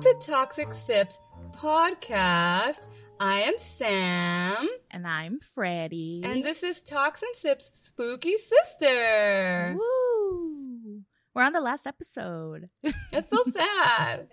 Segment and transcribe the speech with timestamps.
[0.00, 1.20] to Toxic Sips
[1.52, 2.86] podcast.
[3.18, 4.66] I am Sam.
[4.90, 6.22] And I'm Freddie.
[6.24, 9.76] And this is Tox and Sips Spooky Sister.
[9.78, 11.02] Woo!
[11.34, 12.70] We're on the last episode.
[13.12, 14.28] It's so sad.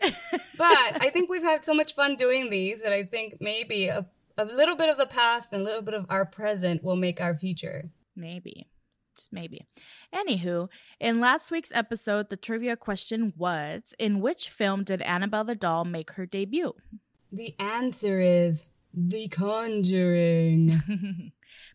[0.58, 4.06] but I think we've had so much fun doing these that I think maybe a,
[4.38, 7.20] a little bit of the past and a little bit of our present will make
[7.20, 7.90] our future.
[8.16, 8.68] Maybe.
[9.18, 9.66] Just maybe.
[10.14, 15.56] Anywho, in last week's episode, the trivia question was In which film did Annabelle the
[15.56, 16.74] doll make her debut?
[17.32, 20.70] The answer is The Conjuring.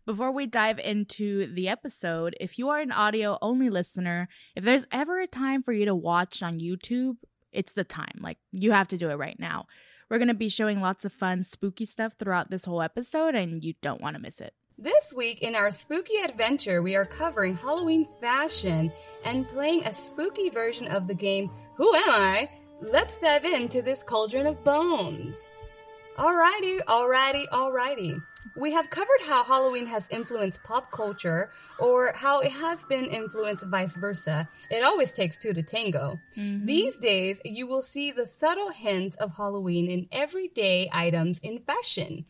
[0.07, 4.87] Before we dive into the episode, if you are an audio only listener, if there's
[4.91, 7.17] ever a time for you to watch on YouTube,
[7.53, 8.19] it's the time.
[8.21, 9.67] Like, you have to do it right now.
[10.11, 13.63] We're going to be showing lots of fun, spooky stuff throughout this whole episode, and
[13.63, 14.55] you don't want to miss it.
[14.83, 18.91] This week in our spooky adventure, we are covering Halloween fashion
[19.25, 22.51] and playing a spooky version of the game Who Am I?
[22.81, 25.37] Let's dive into this cauldron of bones.
[26.19, 28.21] Alrighty, alrighty, alrighty.
[28.57, 33.67] We have covered how Halloween has influenced pop culture or how it has been influenced
[33.67, 34.49] vice versa.
[34.69, 36.19] It always takes two to tango.
[36.37, 36.67] Mm-hmm.
[36.67, 42.25] These days, you will see the subtle hints of Halloween in everyday items in fashion.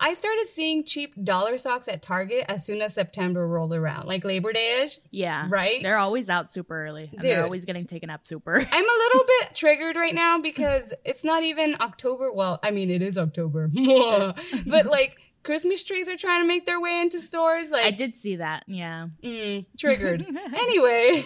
[0.00, 4.24] I started seeing cheap dollar socks at Target as soon as September rolled around, like
[4.24, 4.98] Labor Day ish.
[5.10, 5.46] Yeah.
[5.48, 5.82] Right?
[5.82, 7.10] They're always out super early.
[7.12, 8.54] And they're always getting taken up super.
[8.72, 12.32] I'm a little bit triggered right now because it's not even October.
[12.32, 13.68] Well, I mean, it is October.
[14.66, 17.70] but like, Christmas trees are trying to make their way into stores.
[17.70, 18.64] Like, I did see that.
[18.66, 19.08] Yeah.
[19.22, 20.26] Mm, triggered.
[20.54, 21.24] anyway,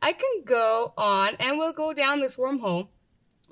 [0.00, 2.88] I can go on and we'll go down this wormhole.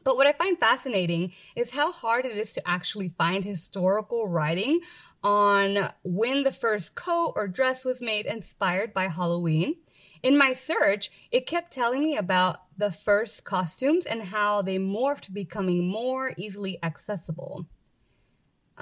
[0.05, 4.81] But what I find fascinating is how hard it is to actually find historical writing
[5.22, 9.77] on when the first coat or dress was made inspired by Halloween.
[10.23, 15.33] In my search, it kept telling me about the first costumes and how they morphed,
[15.33, 17.67] becoming more easily accessible.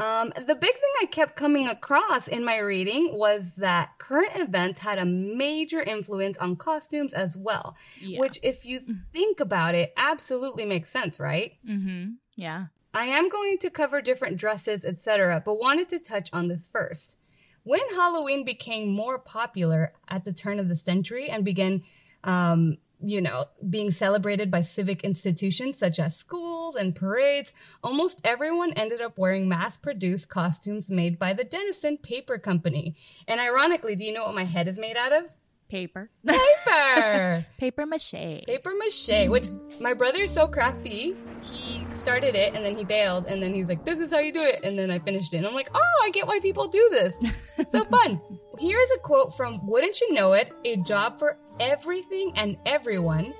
[0.00, 4.80] Um, the big thing I kept coming across in my reading was that current events
[4.80, 8.18] had a major influence on costumes as well, Yeah.
[8.18, 8.80] which, if you
[9.12, 11.52] think about it, absolutely makes sense, right?
[11.68, 12.12] Mm-hmm.
[12.36, 12.66] Yeah.
[12.94, 17.18] I am going to cover different dresses, etc., but wanted to touch on this first.
[17.62, 21.82] When Halloween became more popular at the turn of the century and began,
[22.24, 27.52] um, you know, being celebrated by civic institutions such as schools and parades,
[27.82, 32.94] almost everyone ended up wearing mass produced costumes made by the Dennison Paper Company.
[33.26, 35.24] And ironically, do you know what my head is made out of?
[35.68, 36.10] Paper.
[36.26, 37.46] Paper!
[37.58, 38.44] Paper mache.
[38.44, 41.16] paper mache, which my brother is so crafty.
[41.42, 44.32] He started it and then he bailed, and then he's like, "This is how you
[44.32, 46.66] do it." And then I finished it, and I'm like, "Oh, I get why people
[46.66, 47.16] do this.
[47.56, 48.20] It's so fun."
[48.58, 53.32] Here's a quote from "Wouldn't You Know It: A Job for Everything and Everyone."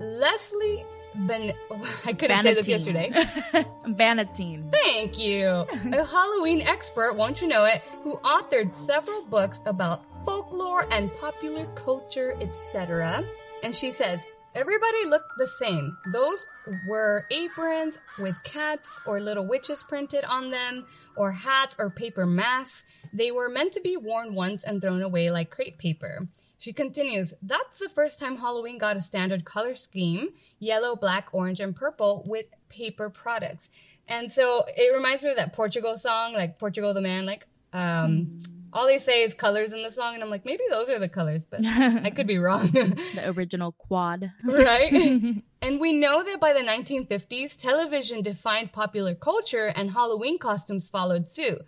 [0.00, 1.52] Lesley Ben,
[2.04, 3.10] I couldn't say this yesterday.
[3.86, 4.72] Bannatyne.
[4.72, 5.66] Thank you.
[5.92, 11.66] A Halloween expert, won't you know it, who authored several books about folklore and popular
[11.74, 13.24] culture, etc.
[13.62, 14.24] And she says,
[14.54, 15.96] Everybody looked the same.
[16.12, 16.46] Those
[16.86, 20.86] were aprons with cats or little witches printed on them,
[21.16, 22.84] or hats or paper masks.
[23.12, 26.28] They were meant to be worn once and thrown away like crepe paper.
[26.64, 31.60] She continues, that's the first time Halloween got a standard color scheme yellow, black, orange,
[31.60, 33.68] and purple with paper products.
[34.08, 38.38] And so it reminds me of that Portugal song, like Portugal the Man, like, um,
[38.72, 40.14] all they say is colors in the song.
[40.14, 42.70] And I'm like, maybe those are the colors, but I could be wrong.
[43.14, 44.32] The original quad.
[44.42, 44.90] right?
[45.60, 51.26] and we know that by the 1950s, television defined popular culture and Halloween costumes followed
[51.26, 51.58] suit.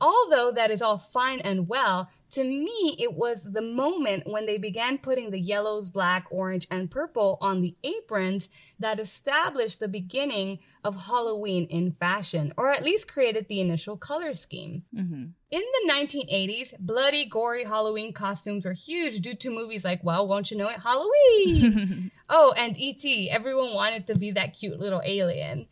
[0.00, 4.58] Although that is all fine and well, to me, it was the moment when they
[4.58, 8.48] began putting the yellows, black, orange, and purple on the aprons
[8.78, 14.34] that established the beginning of Halloween in fashion, or at least created the initial color
[14.34, 14.82] scheme.
[14.94, 20.26] hmm In the 1980s, bloody, gory Halloween costumes were huge due to movies like, well,
[20.26, 22.10] won't you know it, Halloween!
[22.28, 25.66] oh, and E.T., everyone wanted to be that cute little alien.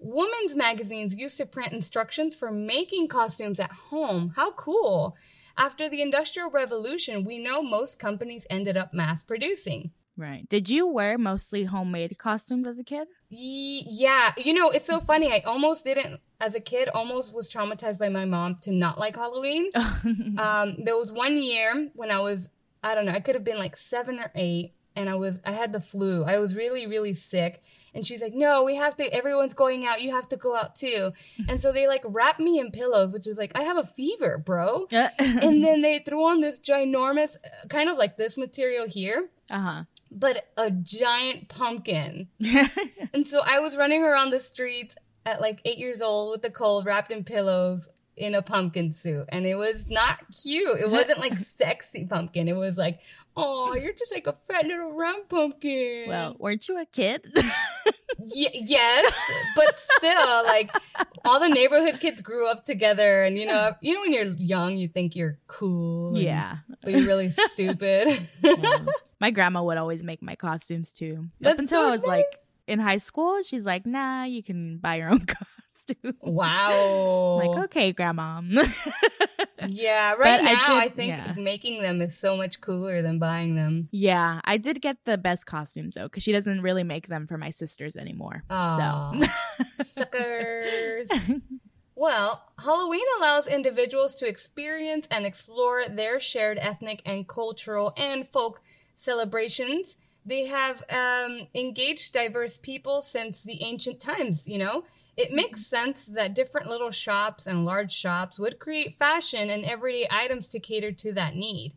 [0.00, 4.32] Women's magazines used to print instructions for making costumes at home.
[4.36, 5.16] How cool!
[5.58, 9.90] After the Industrial Revolution, we know most companies ended up mass producing.
[10.16, 10.48] Right.
[10.48, 13.06] Did you wear mostly homemade costumes as a kid?
[13.28, 15.30] Ye- Yeah, you know, it's so funny.
[15.32, 19.14] I almost didn't, as a kid, almost was traumatized by my mom to not like
[19.16, 19.70] Halloween.
[20.38, 22.48] um, there was one year when I was,
[22.82, 25.52] I don't know, I could have been like seven or eight, and I was, I
[25.52, 26.24] had the flu.
[26.24, 27.62] I was really, really sick.
[27.94, 30.02] And she's like, no, we have to, everyone's going out.
[30.02, 31.12] You have to go out too.
[31.48, 34.36] And so they like wrap me in pillows, which is like, I have a fever,
[34.38, 34.86] bro.
[34.90, 39.30] and then they threw on this ginormous, uh, kind of like this material here.
[39.50, 39.82] uh huh.
[40.10, 42.28] but a giant pumpkin.
[43.14, 44.94] And so I was running around the streets
[45.24, 49.26] at like eight years old with the cold, wrapped in pillows in a pumpkin suit.
[49.30, 50.78] And it was not cute.
[50.80, 52.48] It wasn't like sexy pumpkin.
[52.48, 52.98] It was like,
[53.38, 56.08] oh, you're just like a fat little round pumpkin.
[56.08, 57.32] well, weren't you a kid?
[58.20, 59.14] Y- yes,
[59.54, 60.74] but still, like
[61.24, 64.76] all the neighborhood kids grew up together, and you know, you know, when you're young,
[64.76, 66.08] you think you're cool.
[66.14, 66.56] and- yeah.
[66.82, 68.28] but you're really stupid.
[68.44, 68.88] Um,
[69.20, 71.28] my grandma would always make my costumes too.
[71.40, 72.26] That's Up until so I was like
[72.66, 75.57] in high school, she's like, "Nah, you can buy your own costume."
[76.20, 77.40] Wow.
[77.42, 78.40] Like, okay, grandma.
[79.66, 81.34] Yeah, right But now I, did- think yeah.
[81.36, 83.88] making them is so much cooler than buying them.
[83.90, 87.36] yeah, I did get the best costumes though, because she doesn't really make them for
[87.36, 88.44] my sisters anymore.
[88.50, 89.12] Aw.
[89.20, 91.08] So, Suckers.
[92.00, 98.60] Well, Halloween allows individuals to experience and explore their shared ethnic and cultural and folk
[98.94, 99.96] celebrations.
[100.24, 104.84] They have um, engaged diverse people since the ancient times, you know?
[105.18, 110.06] It makes sense that different little shops and large shops would create fashion and everyday
[110.12, 111.74] items to cater to that need.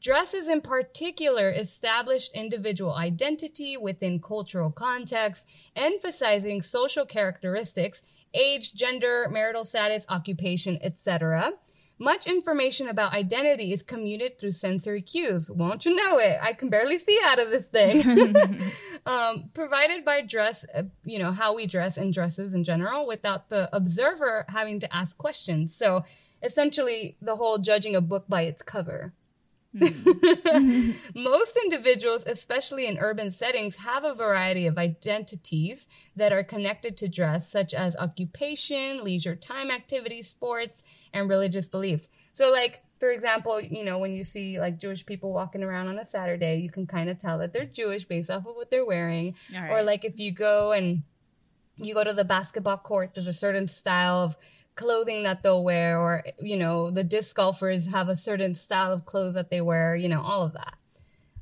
[0.00, 5.44] Dresses, in particular, established individual identity within cultural context,
[5.76, 8.02] emphasizing social characteristics,
[8.32, 11.52] age, gender, marital status, occupation, etc.
[11.98, 15.50] Much information about identity is commuted through sensory cues.
[15.50, 16.38] Won't you know it?
[16.40, 18.36] I can barely see out of this thing.
[19.06, 23.48] um, provided by dress, uh, you know, how we dress and dresses in general without
[23.48, 25.76] the observer having to ask questions.
[25.76, 26.04] So
[26.42, 29.12] essentially, the whole judging a book by its cover.
[29.76, 30.92] Mm-hmm.
[31.22, 37.08] Most individuals, especially in urban settings, have a variety of identities that are connected to
[37.08, 40.82] dress, such as occupation, leisure time activities, sports,
[41.12, 42.08] and religious beliefs.
[42.32, 45.98] So, like, for example, you know, when you see like Jewish people walking around on
[45.98, 48.84] a Saturday, you can kind of tell that they're Jewish based off of what they're
[48.84, 49.34] wearing.
[49.54, 51.02] All Or like if you go and
[51.76, 54.36] you go to the basketball court, there's a certain style of
[54.78, 59.04] clothing that they'll wear, or you know, the disc golfers have a certain style of
[59.04, 60.74] clothes that they wear, you know, all of that.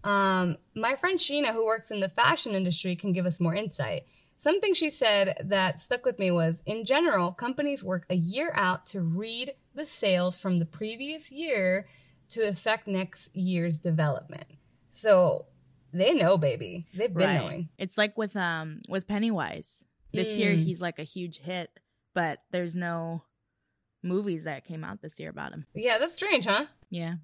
[0.09, 4.05] Um, my friend Sheena, who works in the fashion industry, can give us more insight.
[4.37, 8.87] Something she said that stuck with me was in general, companies work a year out
[8.87, 11.89] to read the sales from the previous year
[12.31, 14.47] to affect next year's development.
[14.91, 15.47] So
[15.93, 16.85] they know, baby.
[16.95, 17.41] They've been right.
[17.41, 17.69] knowing.
[17.79, 19.69] It's like with um with Pennywise.
[20.13, 20.65] This year Mm.
[20.65, 21.71] he's like a huge hit,
[22.17, 23.23] but there's no
[24.03, 25.67] movies that came out this year about him.
[25.75, 26.65] Yeah, that's strange, huh?
[26.89, 27.17] Yeah.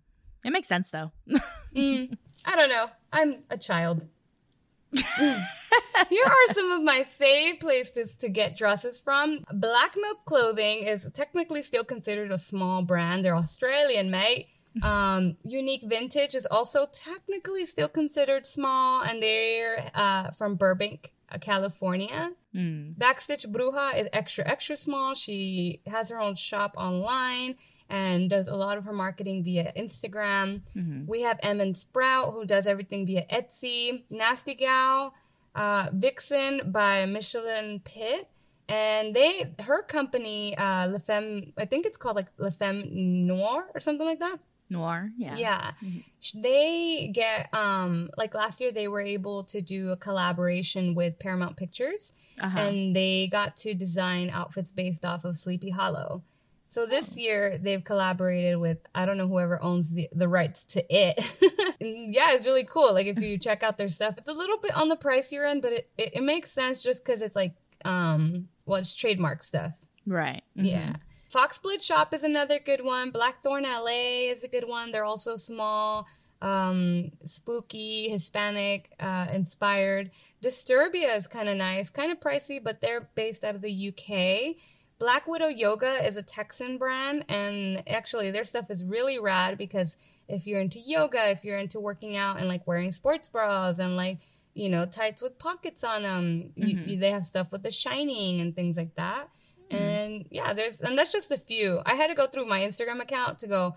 [0.45, 1.11] It makes sense though.
[1.75, 2.91] Mm, I don't know.
[3.15, 4.03] I'm a child.
[4.93, 9.43] Here are some of my fave places to get dresses from.
[9.51, 13.25] Black Milk Clothing is technically still considered a small brand.
[13.25, 14.49] They're Australian, mate.
[14.83, 22.33] Um, Unique Vintage is also technically still considered small, and they're uh, from Burbank, California.
[22.55, 22.95] Mm.
[22.97, 25.15] Backstitch Bruja is extra, extra small.
[25.15, 27.57] She has her own shop online
[27.89, 30.63] and does a lot of her marketing via Instagram.
[30.77, 31.07] Mhm.
[31.07, 34.05] We have Emmon Sprout, who does everything via Etsy.
[34.09, 35.15] Nasty Gal,
[35.55, 38.29] uh, Vixen by Micheline Pitt.
[38.69, 43.69] And they, her company, uh, La Femme, I think it's called like La Femme Noir
[43.75, 44.39] or something like that.
[44.73, 45.37] Noir, yeah.
[45.37, 45.73] Yeah.
[45.83, 46.03] Mhm.
[46.35, 51.57] They get um like last year they were able to do a collaboration with Paramount
[51.57, 52.59] Pictures Uh-huh.
[52.59, 56.23] and they got to design outfits based off of Sleepy Hollow.
[56.67, 60.81] So this year they've collaborated with I don't know whoever owns the, the rights to
[60.89, 61.21] it.
[61.81, 62.93] And yeah, it's really cool.
[62.95, 65.63] Like if you check out their stuff, it's a little bit on the pricier end,
[65.63, 69.73] but it, it, it makes sense just because it's like um well it's trademark stuff.
[70.07, 70.43] right.
[70.57, 70.71] Mhm.
[70.71, 70.97] Yeah.
[71.33, 73.11] Fox Split Shop is another good one.
[73.11, 74.91] Blackthorn LA is a good one.
[74.93, 76.07] They're also small,
[76.43, 80.11] um, spooky, Hispanic uh, inspired.
[80.43, 84.57] Disturbia is kind of nice, kind of pricey, but they're based out of the UK.
[84.99, 89.97] Black Widow Yoga is a Texan brand, and actually their stuff is really rad because
[90.29, 93.97] if you're into yoga, if you're into working out and like wearing sports bras and
[93.97, 94.19] like
[94.55, 96.87] you know tights with pockets on them, you, Mhm.
[96.89, 99.29] you, they have stuff with the shining and things like that.
[99.73, 99.85] Mm-hmm.
[99.85, 101.81] And yeah, there's and that's just a few.
[101.87, 103.77] I had to go through my Instagram account to go,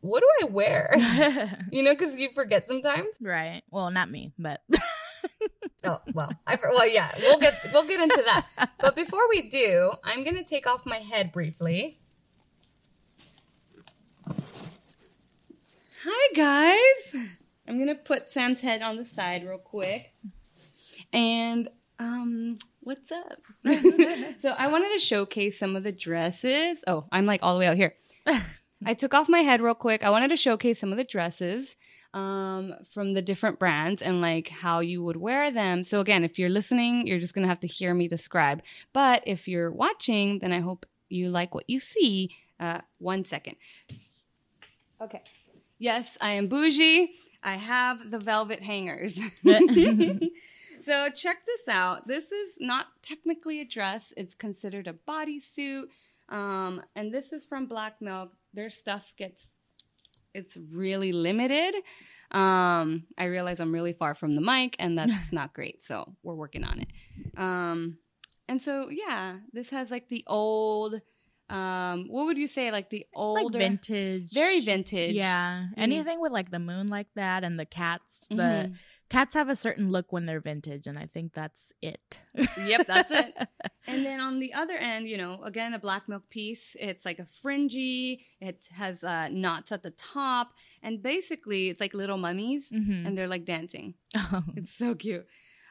[0.00, 0.94] what do I wear?
[1.72, 3.16] you know, because you forget sometimes.
[3.20, 3.62] right.
[3.70, 4.60] Well, not me, but
[5.86, 8.46] Oh well, I well yeah, we'll get we'll get into that.
[8.80, 11.98] But before we do, I'm gonna take off my head briefly.
[16.04, 17.22] Hi guys,
[17.68, 20.12] I'm gonna put Sam's head on the side real quick,
[21.12, 21.68] and
[21.98, 23.40] um, what's up?
[24.40, 26.82] so I wanted to showcase some of the dresses.
[26.86, 27.94] Oh, I'm like all the way out here.
[28.84, 30.02] I took off my head real quick.
[30.02, 31.76] I wanted to showcase some of the dresses.
[32.14, 35.84] um, from the different brands and like how you would wear them.
[35.84, 38.62] So again, if you're listening, you're just gonna have to hear me describe.
[38.94, 42.30] But if you're watching, then I hope you like what you see.
[42.58, 43.56] Uh, one second.
[45.00, 45.20] Okay.
[45.78, 47.10] Yes, I am bougie.
[47.42, 49.20] I have the velvet hangers.
[50.86, 52.06] so check this out.
[52.06, 54.12] This is not technically a dress.
[54.16, 55.84] It's considered a bodysuit.
[56.28, 58.30] Um, and this is from Black Milk.
[58.54, 59.48] Their stuff gets
[60.32, 61.74] it's really limited.
[62.30, 65.84] Um, I realize I'm really far from the mic and that's not great.
[65.84, 66.88] So we're working on it.
[67.36, 67.98] Um,
[68.48, 71.00] and so yeah, this has like the old
[71.48, 74.32] um what would you say like the older like vintage.
[74.32, 75.66] very vintage Yeah.
[75.76, 75.82] Mm.
[75.86, 78.26] Anything with like the moon like that and the cats.
[78.30, 78.74] The Mhm.
[79.08, 82.20] Cats have a certain look when they're vintage, and I think that's it.
[82.58, 83.34] Yep, that's it.
[83.88, 86.74] And then on the other end, you know, again, a black milk piece.
[86.80, 88.26] It's like a fringy.
[88.40, 90.48] It has uh, knots at the top,
[90.82, 93.06] and basically, it's like little mummies, Mhm.
[93.06, 93.94] and they're like dancing.
[94.16, 94.42] Oh.
[94.56, 95.24] It's so cute.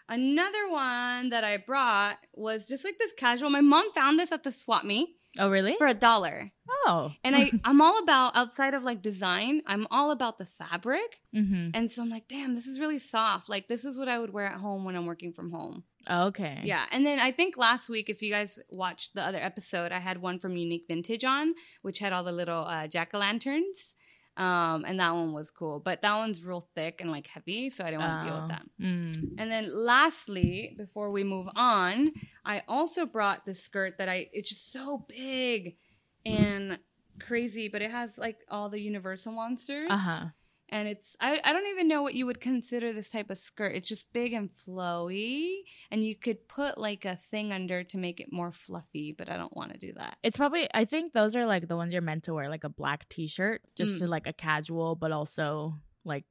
[0.08, 3.50] Another one that I brought was just like this casual.
[3.50, 5.76] My mom found this at the swap meet oh, really?
[5.78, 6.52] for a dollar,
[6.86, 7.12] oh.
[7.24, 9.62] and I I'm all about outside of like design.
[9.66, 13.50] I'm all about the fabric, hmm and so I'm like, damn, this is really soft.
[13.50, 15.84] Like this is what I would wear at home when I'm working from home.
[16.10, 16.62] Okay.
[16.64, 20.00] Yeah, and then I think last week, if you guys watched the other episode, I
[20.00, 23.96] had one from Unique Vintage on, which had all the little uh, jack o' lanterns,
[24.38, 25.80] um, and that one was cool.
[25.80, 28.44] But that one's real thick and like heavy, so I didn't want to deal with
[28.46, 28.48] Oh.
[28.50, 28.66] that.
[28.82, 29.30] Mm.
[29.38, 32.12] And then lastly, before we move on,
[32.44, 35.78] I also brought this skirt that I it's just so big
[36.26, 36.80] and
[37.20, 40.26] crazy, but it has like all the Universal monsters Uh huh.
[40.70, 43.76] And it's I, I don't even know what you would consider this type of skirt
[43.76, 45.60] it's just big and flowy
[45.92, 49.38] and you could put like a thing under to make it more fluffy but i
[49.38, 50.68] don't want to do that It's probably.
[50.74, 53.62] I think those are like the ones you're meant to wear, like a black T-shirt,
[53.76, 54.00] just Mm.
[54.00, 56.26] to like a casual, but also like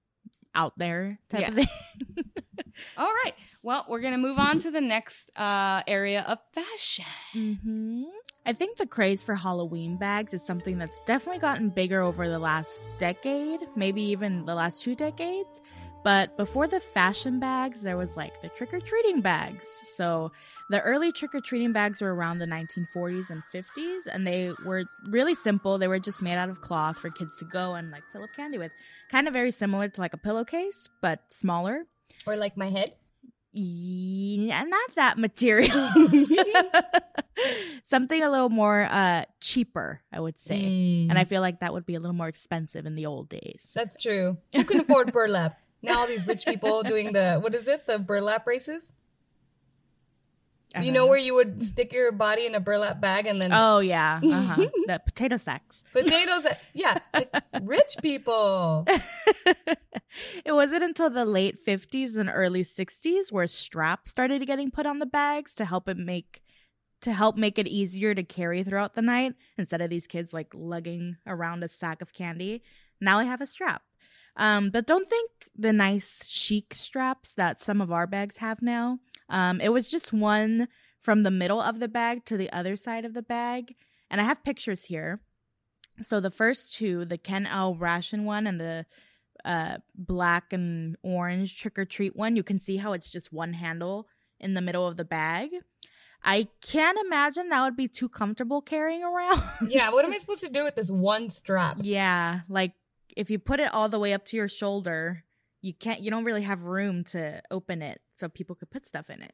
[0.55, 1.49] out there type Yeah.
[1.49, 1.69] of thing.
[2.97, 8.03] all right well we're gonna move on to the next uh area of fashion hmm
[8.47, 12.39] I think the craze for Halloween bags is something that's definitely gotten bigger over the
[12.39, 15.61] last decade, maybe even the last two decades.
[16.03, 19.67] But before the fashion bags, there was like the trick or treating bags.
[19.95, 20.31] So
[20.69, 24.85] the early trick or treating bags were around the 1940s and 50s, and they were
[25.09, 25.79] really simple.
[25.79, 28.35] They were just made out of cloth for kids to go and like fill up
[28.37, 28.73] candy with.
[29.11, 31.87] Kind of very similar to like a pillowcase, but smaller.
[32.27, 32.93] or like my head
[33.57, 35.71] Yeah, not that material.
[37.89, 40.61] Something a little more uh cheaper, I would say.
[40.61, 41.11] Mm.
[41.11, 43.61] And I feel like that would be a little more expensive in the old days.
[43.75, 47.69] that's true who can afford burlap now all these rich people doing the what is
[47.69, 48.93] it the burlap races
[50.83, 53.79] you know where you would stick your body in a burlap bag and then Oh
[53.79, 54.57] yeah, uh-huh.
[54.87, 55.83] the potato sacks.
[55.93, 58.85] potatoes yeah like rich people
[60.45, 64.99] it wasn't until the late 50s and early 60s where straps started getting put on
[64.99, 66.43] the bags to help it make
[67.01, 70.51] to help make it easier to carry throughout the night instead of these kids like
[70.55, 72.63] lugging around a sack of candy.
[73.01, 73.83] Now I have a strap.
[74.37, 78.99] Um, but don't think the nice chic straps that some of our bags have now.
[79.29, 80.69] Um, it was just one
[81.01, 83.75] from the middle of the bag to the other side of the bag.
[84.11, 85.21] And I have pictures here.
[86.03, 88.87] So the first two, the Ken-L Ration one and the
[89.45, 93.53] uh, black and orange trick or treat one, you can see how it's just one
[93.53, 94.09] handle
[94.41, 95.51] in the middle of the bag.
[96.25, 99.43] I can't imagine that would be too comfortable carrying around.
[99.69, 102.73] yeah what am i supposed to do with this one strap yeah, like
[103.17, 105.25] if you put it all the way up to your shoulder,
[105.63, 109.09] you can't you don't really have room to open it so people could put stuff
[109.11, 109.33] in it.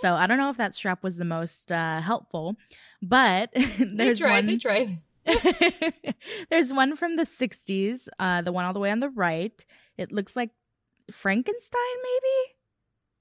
[0.00, 2.56] So I don't know if that strap was the most uh, helpful,
[3.00, 4.98] but they tried one they tried
[6.50, 9.64] There's one from the 60s, uh, the one all the way on the right.
[9.98, 10.50] It looks like
[11.12, 12.54] Frankenstein, maybe?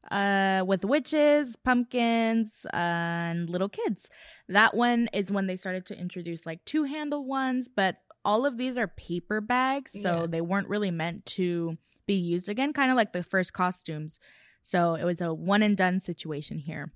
[0.10, 4.10] Uh, with witches, pumpkins, uh, and little kids.
[4.48, 8.58] That one is when they started to introduce like two handle ones, but all of
[8.58, 10.28] these are paper bags, so Yeah.
[10.28, 14.20] they weren't really meant to be used again, kind of like the first costumes.
[14.62, 16.92] So it was a one and done situation here.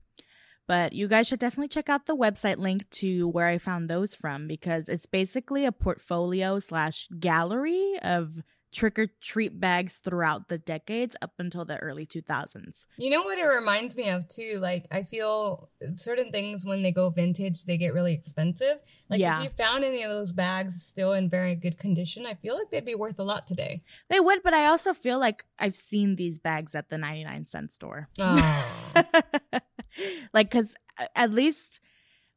[0.67, 4.15] But you guys should definitely check out the website link to where I found those
[4.15, 8.41] from because it's basically a portfolio slash gallery of
[8.73, 12.85] trick or treat bags throughout the decades up until the early 2000s.
[12.97, 14.59] You know what it reminds me of too?
[14.61, 18.79] Like I feel uh, certain things when they go vintage, they get really expensive.
[19.09, 19.37] Like Yeah.
[19.39, 22.69] if you found any of those bags still in very good condition, I feel like
[22.71, 23.83] they'd be worth a lot today.
[24.09, 27.73] They would, but I also feel like I've seen these bags at the 99 cent
[27.73, 28.09] store.
[28.19, 28.73] Oh.
[30.33, 31.79] like, because uh, at least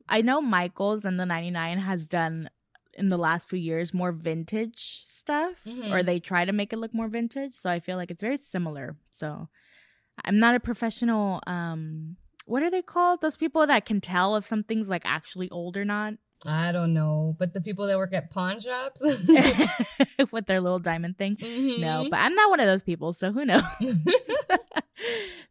[0.09, 2.51] I know Michael's and the 99 has done
[2.97, 5.93] in the last few years more vintage stuff Mhm.
[5.93, 7.55] or they try to make it look more vintage.
[7.55, 8.97] So I feel like it's very similar.
[9.11, 9.49] So
[10.25, 13.21] I'm not a professional um what are they called?
[13.23, 17.35] Those people that can tell if something's like actually old or not I don't know,
[17.39, 19.01] but the people that work at pawn shops.
[20.33, 21.37] with their little diamond thing.
[21.37, 21.79] Mhm.
[21.81, 23.63] No, but I'm not one of those people, so who knows?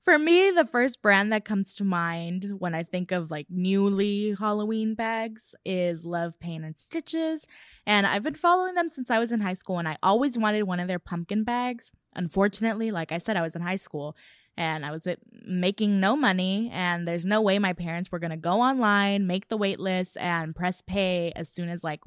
[0.04, 4.36] For me, the first brand that comes to mind when I think of like newly
[4.38, 7.48] Halloween bags is Love Paint and Stitches.
[7.88, 10.64] And I've been following them since I was in high school and I always wanted
[10.64, 11.92] one of their pumpkin bags.
[12.16, 14.16] Unfortunately, like I said, I was in high school
[14.58, 18.32] and I was uh, making no money and there's no way my parents were going
[18.32, 22.02] to go online, make the wait list and press pay as soon as like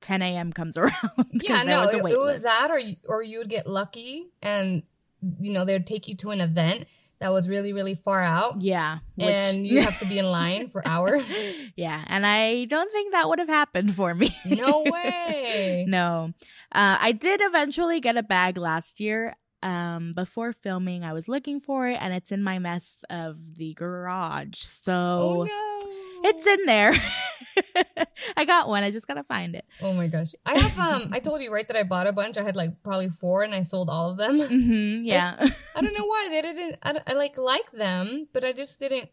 [0.00, 0.52] 10 a.m.
[0.52, 0.92] comes around.
[1.32, 4.82] yeah, no, was it, it was that, or you, or you would get lucky, and
[5.40, 6.86] you know they'd take you to an event
[7.18, 9.00] that was really really far out, Yeah.
[9.16, 11.22] which- and you have to be in line for hours.
[11.76, 12.02] yeah.
[12.06, 14.34] And I don't think that would have happened for me.
[14.46, 15.84] No way.
[15.88, 16.32] no.
[16.72, 19.36] Uh, I did eventually get a bag last year.
[19.62, 23.74] Um, before filming, I was looking for it and it's in my mess of the
[23.74, 24.60] garage.
[24.60, 26.28] So Oh no.
[26.30, 26.94] it's in there.
[28.36, 28.84] I got one.
[28.84, 29.64] I just gotta find it.
[29.82, 30.32] Oh my gosh.
[30.46, 32.38] I have um I told you right that I bought a bunch.
[32.38, 34.40] I had like probably four and I sold all of them.
[34.40, 35.36] hmm yeah.
[35.76, 39.10] I don't know why they didn't I, I like like them, but I just didn't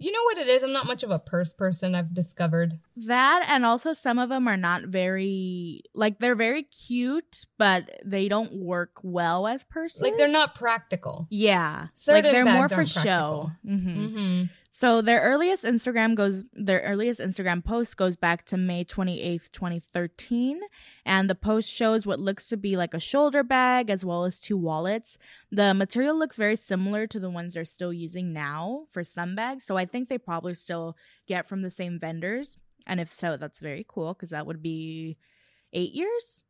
[0.00, 0.62] You know what it is?
[0.62, 2.78] I'm not much of a purse person, I've discovered.
[2.96, 8.28] that and also some of them are not very like they're very cute, but they
[8.28, 10.02] don't work well as purses.
[10.02, 11.26] Like they're not practical.
[11.30, 13.50] Yeah, Certain like they're more for show.
[13.64, 14.44] hmm Mm-hmm.
[14.70, 20.60] So their earliest Instagram goes their earliest Instagram post goes back to May 28th, 2013,
[21.06, 24.38] and the post shows what looks to be like a shoulder bag as well as
[24.38, 25.16] two wallets.
[25.50, 29.64] The material looks very similar to the ones they're still using now for some bags,
[29.64, 30.96] so I think they probably still
[31.26, 32.58] get from the same vendors.
[32.86, 35.16] And if so, that's very cool because that would be
[35.72, 36.44] 8 years.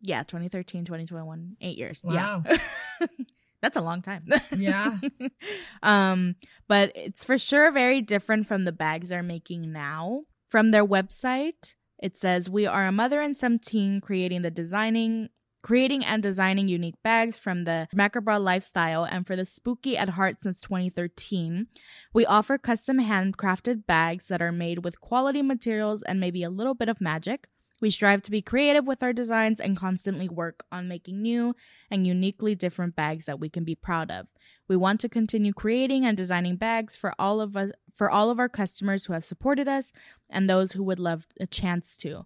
[0.00, 2.02] Yeah, 2013, 2021, 8 years.
[2.02, 2.42] Wow.
[2.46, 2.56] Yeah.
[3.60, 4.26] That's a long time.
[4.56, 4.98] Yeah.
[5.82, 6.36] um,
[6.68, 10.22] but it's for sure very different from the bags they're making now.
[10.48, 15.28] From their website, it says we are a mother and some team creating the designing
[15.62, 20.36] creating and designing unique bags from the macabre lifestyle and for the spooky at heart
[20.40, 21.66] since 2013.
[22.14, 26.74] We offer custom handcrafted bags that are made with quality materials and maybe a little
[26.74, 27.48] bit of magic.
[27.80, 31.54] We strive to be creative with our designs and constantly work on making new
[31.90, 34.26] and uniquely different bags that we can be proud of.
[34.66, 38.38] We want to continue creating and designing bags for all of us for all of
[38.38, 39.92] our customers who have supported us
[40.30, 42.24] and those who would love a chance to.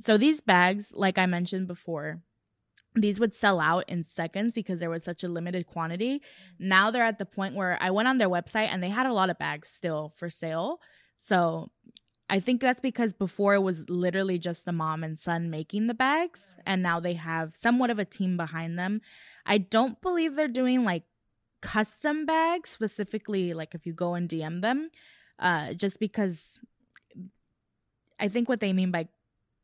[0.00, 2.22] So these bags, like I mentioned before,
[2.94, 6.22] these would sell out in seconds because there was such a limited quantity.
[6.60, 9.12] Now they're at the point where I went on their website and they had a
[9.12, 10.80] lot of bags still for sale.
[11.16, 11.70] So
[12.30, 15.94] I think that's because before it was literally just the mom and son making the
[15.94, 19.00] bags, and now they have somewhat of a team behind them.
[19.44, 21.02] I don't believe they're doing like
[21.60, 24.90] custom bags specifically, like if you go and DM them,
[25.40, 26.60] uh, just because
[28.20, 29.08] I think what they mean by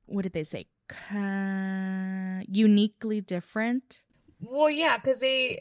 [0.06, 0.66] what did they say?
[1.14, 4.02] Uh, uniquely different.
[4.40, 5.60] Well, yeah, because they,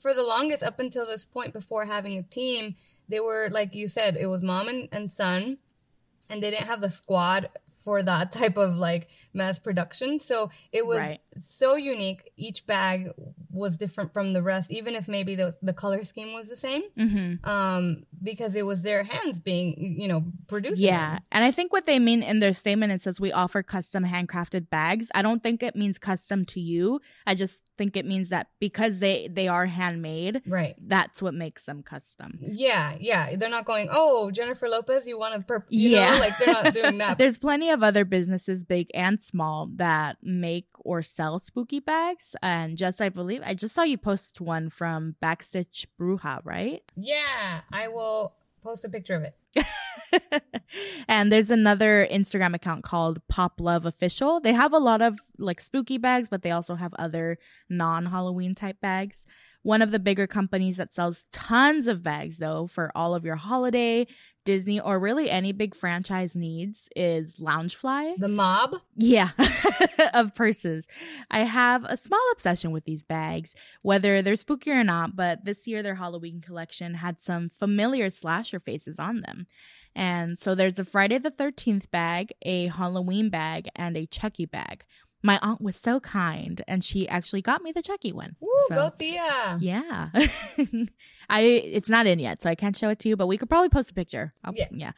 [0.00, 2.76] for the longest up until this point before having a team,
[3.08, 5.58] they were, like you said, it was mom and, and son,
[6.28, 7.50] and they didn't have the squad
[7.86, 10.18] for that type of like mass production.
[10.18, 11.20] So it was Right.
[11.40, 12.32] so unique.
[12.36, 13.10] Each bag
[13.50, 16.82] was different from the rest, even if maybe the, the color scheme was the same,
[16.98, 17.48] Mm-hmm.
[17.48, 20.84] um, because it was their hands being, you know, producing.
[20.88, 21.10] Yeah.
[21.14, 21.20] them.
[21.30, 24.68] And I think what they mean in their statement, it says we offer custom handcrafted
[24.68, 25.08] bags.
[25.14, 27.00] I don't think it means custom to you.
[27.24, 30.74] I just think it means that because they they are handmade, Right.
[30.80, 32.38] that's what makes them custom.
[32.40, 33.36] Yeah, yeah.
[33.36, 36.12] They're not going, oh, Jennifer Lopez, you want to, you Yeah.
[36.12, 37.18] know, like they're not doing that.
[37.18, 42.36] There's plenty of other businesses, big and small, that make or sell spooky bags.
[42.42, 46.82] And just I believe I just saw you post one from Backstitch Bruja, right?
[46.96, 49.36] yeah, I will post a picture of it.
[51.08, 54.40] and there's another Instagram account called Pop Love Official.
[54.40, 58.54] They have a lot of like spooky bags, but they also have other non Halloween
[58.54, 59.24] type bags.
[59.66, 63.34] One of the bigger companies that sells tons of bags, though, for all of your
[63.34, 64.06] holiday,
[64.44, 68.14] Disney, or really any big franchise needs is Loungefly.
[68.16, 68.76] The mob.
[68.94, 69.30] Yeah,
[70.14, 70.86] of purses.
[71.32, 75.66] I have a small obsession with these bags, whether they're spooky or not, but this
[75.66, 79.48] year their Halloween collection had some familiar slasher faces on them.
[79.96, 84.84] And so there's a Friday the 13th bag, a Halloween bag, and a Chucky bag.
[85.26, 88.36] My aunt was so kind and she actually got me the Chucky one.
[88.40, 89.58] Woo, So- go Tia.
[89.60, 90.10] Yeah.
[91.28, 93.48] I it's not in yet, so I can't show it to you, but we could
[93.48, 94.32] probably post a picture.
[94.44, 94.68] I'll- Yeah.
[94.70, 94.92] yeah.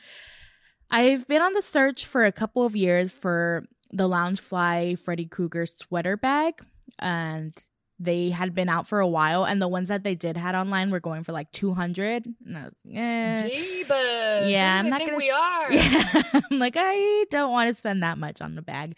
[0.91, 5.67] I've been on the search for a couple of years for the Loungefly Freddy Krueger
[5.67, 6.55] sweater bag,
[6.99, 7.55] and
[7.99, 10.91] they had been out for a while, and the ones that they did had online
[10.91, 12.27] were going for like two hundred.
[12.47, 13.49] And I was, eh.
[13.49, 14.51] Jeebus.
[14.51, 15.73] Yeah, I'm not think gonna we are.
[15.79, 18.97] Yeah, I'm like I don't want to spend that much on the bag,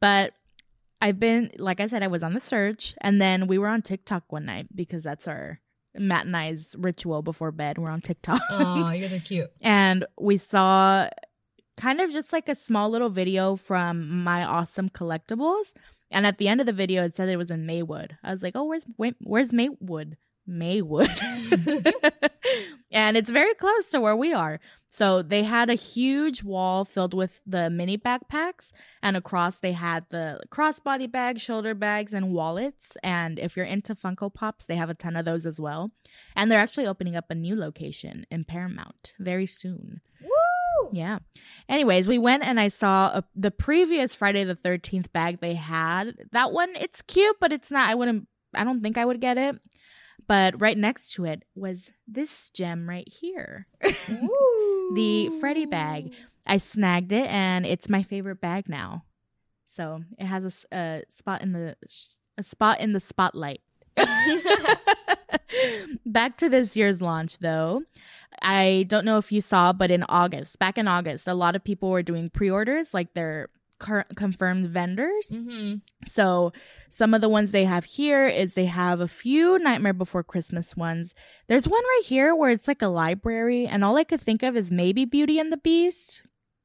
[0.00, 0.32] but
[1.02, 3.82] I've been like I said, I was on the search, and then we were on
[3.82, 5.60] TikTok one night because that's our
[5.94, 7.76] Matt and I's ritual before bed.
[7.76, 8.40] We're on TikTok.
[8.50, 9.50] Oh, you guys are cute.
[9.60, 11.08] and we saw
[11.76, 15.72] kind of just like a small little video from my awesome collectibles
[16.10, 18.42] and at the end of the video it said it was in maywood i was
[18.42, 18.84] like oh where's
[19.20, 21.08] where's maywood maywood
[22.92, 27.14] and it's very close to where we are so they had a huge wall filled
[27.14, 28.70] with the mini backpacks
[29.02, 33.94] and across they had the crossbody bags shoulder bags and wallets and if you're into
[33.94, 35.90] funko pops they have a ton of those as well
[36.34, 40.00] and they're actually opening up a new location in Paramount very soon.
[40.20, 40.90] Woo!
[40.92, 41.18] Yeah.
[41.68, 46.14] Anyways, we went and I saw a, the previous Friday the 13th bag they had.
[46.32, 49.38] That one, it's cute, but it's not, I wouldn't, I don't think I would get
[49.38, 49.56] it.
[50.26, 53.66] But right next to it was this gem right here.
[54.94, 56.12] The Freddy bag.
[56.46, 59.04] I snagged it and it's my favorite bag now.
[59.66, 61.76] So it has a a, spot in the
[62.36, 63.62] a spot in the spotlight.
[66.06, 67.82] back to this year's launch though.
[68.42, 71.64] I don't know if you saw, but in August, back in August, a lot of
[71.64, 73.48] people were doing pre-orders, like their
[73.82, 75.26] cur- confirmed vendors.
[75.34, 75.74] hmm
[76.08, 76.52] So
[76.88, 80.74] some of the ones they have here is they have a few Nightmare Before Christmas
[80.76, 81.14] ones.
[81.48, 84.56] There's one right here where it's like a library, and all I could think of
[84.56, 86.22] is maybe Beauty and the Beast.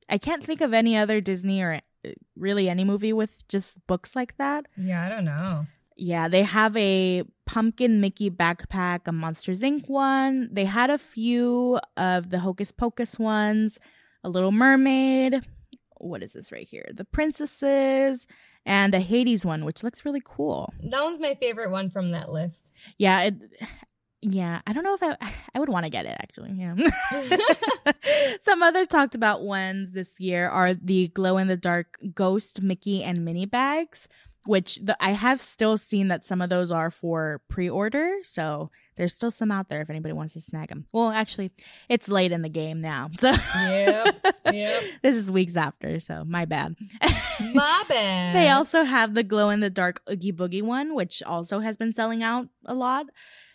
[0.07, 1.73] I can't think of any other Disney or
[2.05, 4.67] uh, really any movie with just books like that.
[4.77, 5.65] Yeah, I don't know.
[5.99, 9.89] Yeah, they have a pumpkin Mickey backpack, a Monsters Inc.
[9.89, 10.47] one.
[10.51, 13.79] They had a few of the Hocus Pocus ones,
[14.23, 15.41] a Little Mermaid.
[15.99, 16.87] What is this right here?
[16.93, 18.27] The Princesses
[18.65, 20.73] and a Hades one, which looks really cool.
[20.81, 22.71] That one's my favorite one from that list.
[22.97, 23.35] Yeah, it,
[24.21, 24.61] yeah.
[24.67, 25.15] I don't know if I
[25.55, 26.51] I would want to get it actually.
[26.53, 26.75] Yeah.
[28.41, 33.03] Some other talked about ones this year are the glow in the dark ghost Mickey
[33.03, 34.07] and Minnie bags,
[34.47, 39.13] which the, I have still seen that some of those are for pre-order, so there's
[39.13, 40.87] still some out there if anybody wants to snag them.
[40.91, 41.51] Well, actually,
[41.89, 44.83] it's late in the game now, so Yep, yep.
[45.03, 46.75] this is weeks after, so my bad.
[47.53, 48.35] My bad.
[48.35, 51.93] They also have the glow in the dark Oogie Boogie one, which also has been
[51.93, 53.07] selling out a lot.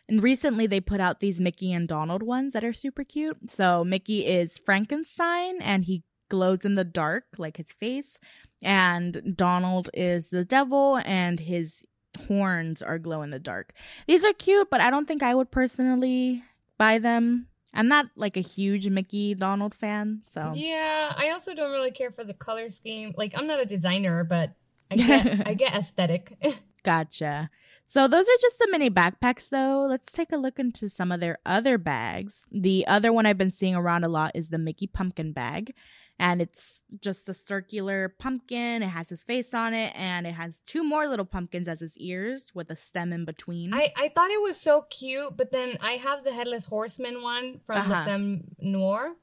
[0.09, 3.51] And recently they put out these Mickey and Donald ones that are super cute.
[3.51, 8.19] So Mickey is Frankenstein and he glows in the dark, like his face.
[8.65, 11.83] And Donald is the devil and his
[12.27, 13.75] horns are glow in the dark.
[14.07, 16.43] These are cute, but I don't think I would personally
[16.79, 17.49] buy them.
[17.75, 22.11] I'm not like a huge Mickey Donald fan, so Yeah, I also don't really care
[22.11, 23.13] for the color scheme.
[23.17, 24.55] Like, I'm not a designer, but
[24.91, 26.39] I get I get aesthetic.
[26.83, 27.51] Gotcha.
[27.87, 29.87] So those are just the mini backpacks though.
[29.89, 32.47] Let's take a look into some of their other bags.
[32.51, 35.75] The other one I've been seeing around a lot is the Mickey pumpkin bag.
[36.23, 38.81] And it's just a circular pumpkin.
[38.83, 41.97] It has his face on it and it has two more little pumpkins as his
[41.99, 43.75] ears with a stem in between.
[43.75, 47.59] I, I thought it was so cute, but then I have the Headless Horseman one
[47.67, 47.89] from Uh-huh.
[47.99, 49.15] the Femme Noir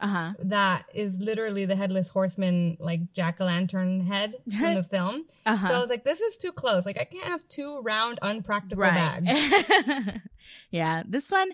[0.00, 0.32] uh-huh.
[0.40, 5.26] that is literally the Headless Horseman, like jack o' lantern head from the film.
[5.46, 5.68] Uh-huh.
[5.68, 6.84] So I was like, this is too close.
[6.84, 9.24] Like, I can't have two round, unpractical right.
[9.24, 10.18] bags.
[10.72, 11.52] yeah, this one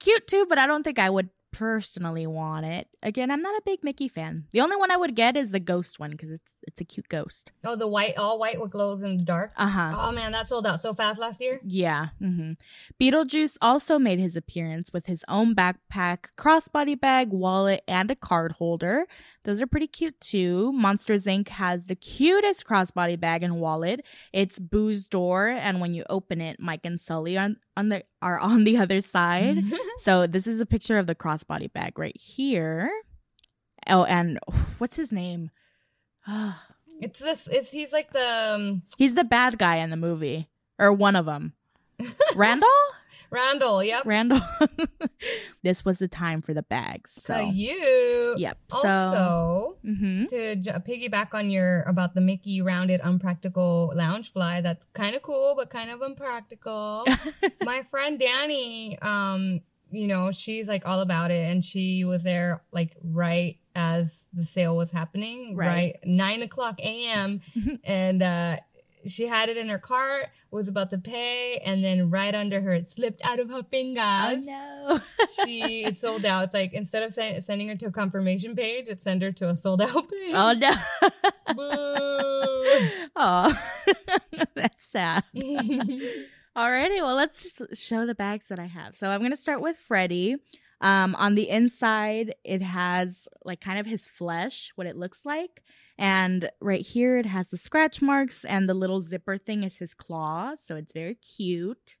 [0.00, 2.86] cute too, but I don't think I would personally want it.
[3.02, 4.44] Again, I'm not a big Mickey fan.
[4.50, 7.08] The only one I would get is the ghost one because it's it's a cute
[7.08, 7.52] ghost.
[7.64, 9.52] Oh, the white, all white with glows in the dark.
[9.56, 9.94] Uh huh.
[9.96, 11.60] Oh man, that sold out so fast last year.
[11.64, 12.08] Yeah.
[12.20, 12.52] Mm-hmm.
[13.00, 18.52] Beetlejuice also made his appearance with his own backpack, crossbody bag, wallet, and a card
[18.52, 19.06] holder.
[19.46, 20.72] Those are pretty cute too.
[20.72, 21.50] Monsters Inc.
[21.50, 24.04] has the cutest crossbody bag and wallet.
[24.32, 28.40] It's Boo's door, and when you open it, Mike and Sully on, on the are
[28.40, 29.58] on the other side.
[30.00, 32.90] so this is a picture of the crossbody bag right here.
[33.86, 34.40] Oh, and
[34.78, 35.52] what's his name?
[37.00, 37.46] it's this.
[37.46, 41.24] It's he's like the um, He's the bad guy in the movie, or one of
[41.24, 41.52] them.
[42.34, 42.68] Randall?
[43.30, 43.82] Randall.
[43.82, 44.06] Yep.
[44.06, 44.40] Randall.
[45.62, 47.12] this was the time for the bags.
[47.12, 48.34] So, So you.
[48.38, 48.58] yep.
[48.70, 54.86] So, Also, hmm to j- piggyback on your about the Mickey rounded unpractical Loungefly, that's
[54.92, 57.04] kind of cool, but kind of impractical.
[57.64, 59.60] My friend Danny, um,
[59.90, 64.44] you know, she's like all about it, and she was there like right as the
[64.44, 65.66] sale was happening, Right.
[65.66, 67.40] right, nine o'clock a.m.
[67.84, 68.56] and uh,
[69.06, 70.28] she had it in her cart.
[70.50, 74.04] Was about to pay, and then right under her, it slipped out of her fingers.
[74.04, 75.00] Oh no.
[75.44, 76.44] She it sold out.
[76.44, 79.48] It's like instead of sen- sending her to a confirmation page, it sent her to
[79.50, 80.32] a sold out page.
[80.32, 80.72] oh no.
[81.54, 82.88] Boo.
[83.16, 83.60] oh,
[84.54, 85.24] that's sad.
[85.34, 88.94] Alrighty, well, let's show the bags that I have.
[88.96, 90.36] So I'm gonna start with Freddie.
[90.80, 95.62] Um, on the inside, it has like kind of his flesh, what it looks like,
[95.98, 99.94] and right here it has the scratch marks, and the little zipper thing is his
[99.94, 101.96] claw, so it's very cute.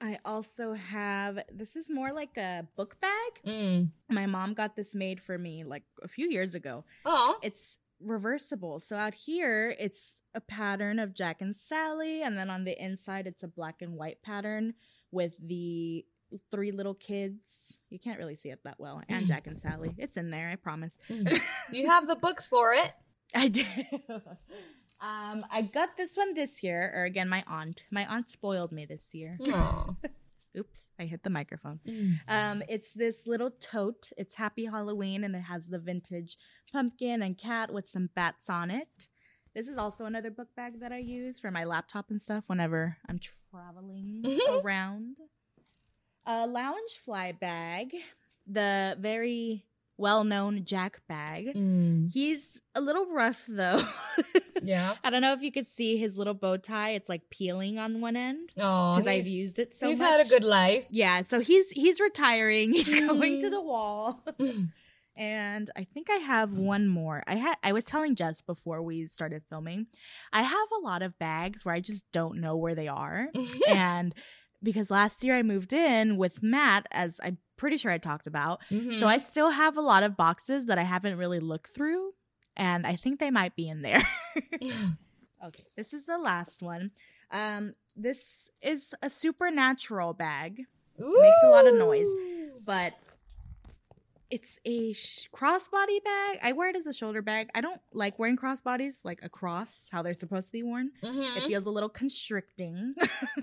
[0.00, 3.32] I also have this is more like a book bag.
[3.44, 3.90] Mm.
[4.08, 8.78] My mom got this made for me like a few years ago Oh, it's reversible.
[8.80, 13.26] So out here, it's a pattern of Jack and Sally, and then on the inside,
[13.26, 14.74] it's a black and white pattern
[15.10, 16.04] with the
[16.50, 17.40] three little kids.
[17.90, 19.94] You can't really see it that well, and Jack and Sally.
[19.96, 20.92] It's in there, I promise.
[21.72, 22.92] you have the books for it.
[23.34, 23.64] I do.
[25.00, 27.84] um, I got this one this year, or again, my aunt.
[27.90, 29.36] My aunt spoiled me this year.
[30.56, 31.78] Oops, I hit the microphone.
[32.26, 34.10] Um, it's this little tote.
[34.16, 36.36] It's Happy Halloween, and it has the vintage
[36.72, 39.08] pumpkin and cat with some bats on it.
[39.54, 42.96] This is also another book bag that I use for my laptop and stuff whenever
[43.08, 43.18] I'm
[43.50, 44.62] traveling Mhm.
[44.64, 45.16] around.
[46.28, 47.92] A Loungefly bag,
[48.46, 49.64] the very
[49.96, 51.54] well-known Jack bag.
[51.56, 52.12] Mm.
[52.12, 53.82] He's a little rough though.
[54.60, 54.96] Yeah.
[55.04, 56.90] I don't know if you could see his little bow tie.
[56.90, 60.08] It's like peeling on one end Oh, because I've used it so he's much.
[60.08, 60.84] had a good life.
[60.90, 62.72] Yeah, so he's he's retiring.
[62.74, 64.24] He's going to the wall.
[65.16, 67.22] and I think I have one more.
[67.28, 69.86] I had I was telling Jess before we started filming.
[70.32, 73.28] I have a lot of bags where I just don't know where they are.
[73.68, 74.12] and
[74.62, 78.60] because last year I moved in with Matt as I'm pretty sure I talked about.
[78.70, 78.98] Mhm.
[78.98, 82.12] So I still have a lot of boxes that I haven't really looked through
[82.56, 84.02] and I think they might be in there.
[85.44, 86.90] Okay, this is the last one.
[87.30, 90.64] Um, this is a supernatural bag,
[90.98, 92.08] makes a lot of noise.
[92.66, 92.94] But
[94.30, 96.38] it's a sh- crossbody bag.
[96.42, 97.48] I wear it as a shoulder bag.
[97.54, 100.90] I don't like wearing crossbodies, like across how they're supposed to be worn.
[101.02, 101.36] Mhm.
[101.38, 102.94] It feels a little constricting.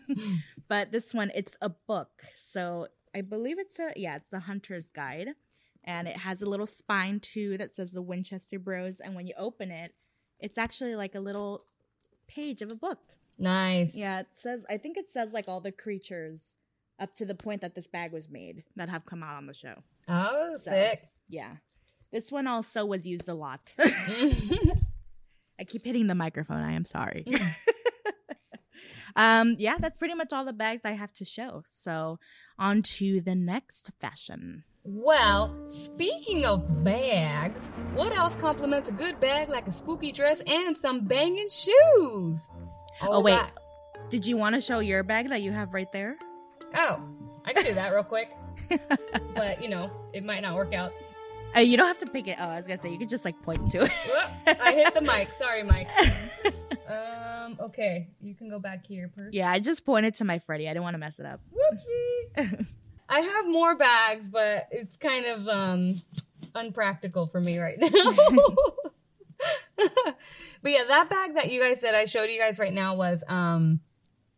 [0.67, 2.23] but this one, it's a book.
[2.39, 5.29] So I believe it's a, yeah, it's the Hunter's Guide.
[5.83, 8.99] And it has a little spine too that says the Winchester Bros.
[8.99, 9.93] And when you open it,
[10.39, 11.61] it's actually like a little
[12.27, 12.99] page of a book.
[13.37, 13.95] Nice.
[13.95, 16.53] Yeah, it says I think it says like all the creatures
[16.99, 19.53] up to the point that this bag was made that have come out on the
[19.53, 19.75] show.
[20.07, 20.71] Oh, So.
[20.71, 21.01] sick.
[21.29, 21.57] Yeah.
[22.11, 23.73] This one also was used a lot.
[23.79, 26.61] I keep hitting the microphone.
[26.61, 27.25] I am sorry.
[29.15, 31.63] um yeah, that's pretty much all the bags I have to show.
[31.83, 32.19] So,
[32.59, 34.63] on to the next fashion.
[34.83, 40.77] well, speaking of bags, what else complements a good bag like a spooky dress and
[40.77, 42.37] some banging shoes?
[43.01, 43.33] Oh, wait.
[43.33, 43.51] right.
[44.09, 46.15] Did you want to show your bag that you have right there?
[46.75, 47.01] Oh,
[47.45, 48.31] I can do that real quick.
[49.35, 50.91] but, you know, it might not work out.
[51.55, 52.35] Uh, you don't have to pick it.
[52.39, 53.91] Oh, I was going to say you could just like point to it.
[54.07, 55.31] Whoop, I hit the mic.
[55.33, 55.89] Sorry, Mike.
[56.87, 58.09] Um, okay.
[58.21, 59.33] You can go back here, Purse.
[59.33, 60.67] yeah, I just pointed to my Freddy.
[60.69, 61.39] I didn't want to mess it up.
[61.51, 62.67] Whoopsie.
[63.09, 66.01] I have more bags, but it's kind of um
[66.53, 67.89] unpractical for me right now.
[69.77, 73.23] but yeah, that bag that you guys said I showed you guys right now was
[73.27, 73.79] um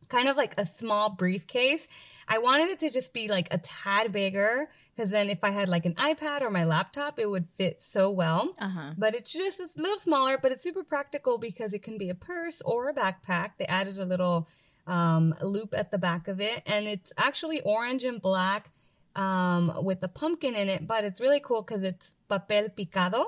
[0.10, 1.88] kind of like a small briefcase.
[2.28, 5.70] I wanted it to just be like a tad bigger because then if I had
[5.70, 8.56] like an iPad or my laptop, it would fit so well.
[8.60, 8.92] Uh huh.
[8.98, 12.10] But it's just it's a little smaller, but it's super practical because it can be
[12.10, 13.52] a purse or a backpack.
[13.60, 14.48] They added a little
[14.88, 18.72] um, loop at the back of it, and it's actually orange and black
[19.16, 20.88] um, with a pumpkin in it.
[20.88, 23.26] But it's really cool because it's papel picado.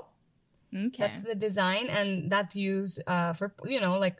[0.75, 0.89] Okay.
[0.97, 4.17] That's the design, and that's used uh, for you know like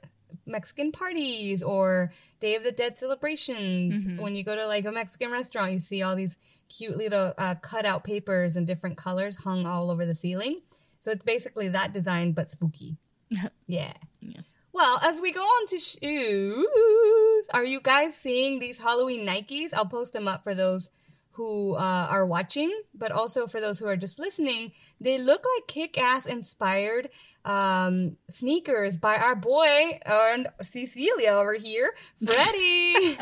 [0.50, 4.04] Mexican parties or Day of the Dead celebrations.
[4.04, 4.20] Mhm.
[4.20, 7.56] When you go to like a Mexican restaurant, you see all these cute little uh,
[7.56, 10.62] cutout papers in different colors hung all over the ceiling.
[11.00, 12.98] So it's basically that design but spooky.
[13.68, 13.94] yeah.
[14.22, 14.42] Yeah.
[14.74, 19.74] Well, as we go on to shoes, are you guys seeing these Halloween Nikes?
[19.74, 20.90] I'll post them up for those
[21.32, 24.74] who uh, are watching, but also for those who are just listening.
[25.00, 27.10] They look like kick-ass inspired
[27.46, 31.94] um, sneakers by our boy and Cecilia over here,
[32.26, 33.18] Freddie.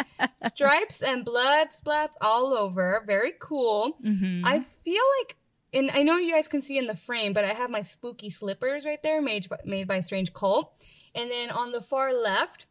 [0.47, 3.03] Stripes and blood splats all over.
[3.05, 3.97] Very cool.
[4.03, 4.45] Mm-hmm.
[4.45, 5.37] I feel like,
[5.73, 8.29] and I know you guys can see in the frame, but I have my spooky
[8.29, 10.73] slippers right there, made by, made by Strange Cult.
[11.13, 12.67] And then on the far left,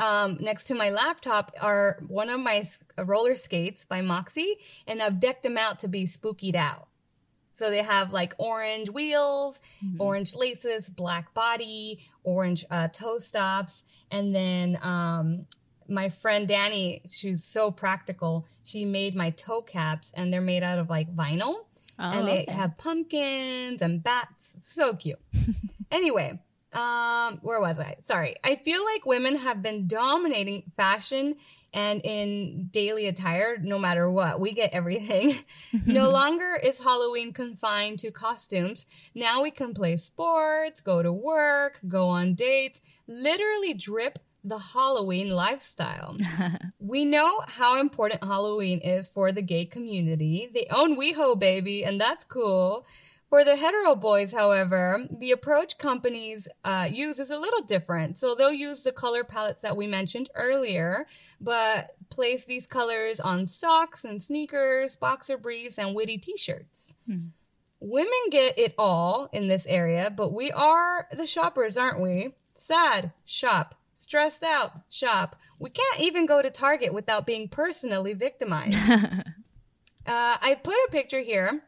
[0.00, 4.56] um, next to my laptop are one of my roller skates by Moxi,
[4.86, 6.87] and I've decked them out to be spookied out.
[7.58, 9.96] So they have like orange wheels, Mhm.
[9.98, 15.46] orange laces, black body, orange uh, toe stops, and then um,
[15.88, 18.46] my friend Danny, she's so practical.
[18.62, 21.64] She made my toe caps, and they're made out of like vinyl,
[21.98, 22.52] Oh, and they okay.
[22.52, 24.54] have pumpkins and bats.
[24.62, 25.18] So cute.
[25.90, 26.38] anyway,
[26.72, 27.96] um, where was I?
[28.06, 31.34] Sorry, I feel like women have been dominating fashion
[31.72, 34.40] and in daily attire, no matter what.
[34.40, 35.36] We get everything.
[35.74, 35.92] Mm-hmm.
[35.92, 38.86] no longer is Halloween confined to costumes.
[39.14, 45.30] Now we can play sports, go to work, go on dates, literally drip the Halloween
[45.30, 46.16] lifestyle.
[46.80, 50.48] We know how important Halloween is for the gay community.
[50.52, 52.86] They own WeHo, baby, and that's cool.
[53.28, 58.16] For the hetero boys, however, the approach companies uh, use is a little different.
[58.16, 61.06] So they'll use the color palettes that we mentioned earlier,
[61.38, 66.94] but place these colors on socks and sneakers, boxer briefs, and witty t shirts.
[67.06, 67.28] Hmm.
[67.80, 72.34] Women get it all in this area, but we are the shoppers, aren't we?
[72.54, 73.74] Sad, shop.
[73.92, 75.36] Stressed out, shop.
[75.58, 78.76] We can't even go to Target without being personally victimized.
[80.06, 81.64] Uh, I put a picture here,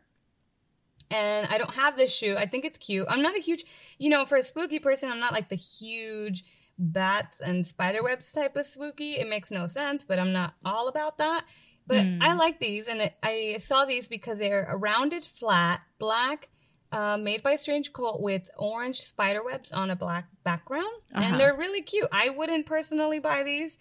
[1.10, 2.36] and I don't have this shoe.
[2.38, 3.06] I think it's cute.
[3.08, 3.64] I'm not a huge,
[3.98, 6.44] you know, for a spooky person, I'm not like the huge
[6.78, 9.12] bats and spider webs type of spooky.
[9.18, 11.44] It makes no sense, but I'm not all about that.
[11.86, 12.22] But Hmm.
[12.22, 16.48] I like these, and it, I saw these because they're a rounded, flat, black,
[16.92, 21.24] uh, made by Strange Cult with orange spider webs on a black background, Uh-huh.
[21.24, 22.08] and they're really cute.
[22.12, 23.76] I wouldn't personally buy these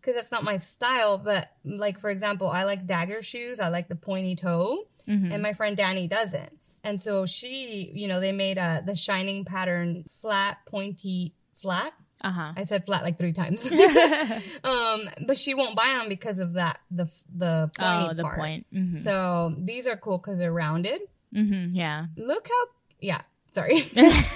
[0.00, 1.16] because that's not my style.
[1.18, 3.58] But like for example, I like dagger shoes.
[3.60, 5.32] I like the pointy toe, Mhm.
[5.32, 6.58] and my friend Danny doesn't.
[6.84, 11.94] And so she, you know, they made uh, the shining pattern flat, pointy, flat.
[12.22, 12.52] uh-huh.
[12.56, 13.64] I said flat like three times.
[14.64, 18.38] um, but she won't buy them because of that the the pointy oh, the part.
[18.38, 18.66] point.
[18.72, 19.02] Mhm.
[19.02, 21.00] So these are cool because they're rounded.
[21.34, 21.74] Mm-hmm.
[21.74, 22.06] Yeah.
[22.16, 22.66] Look how
[23.00, 23.22] yeah.
[23.54, 23.90] Sorry.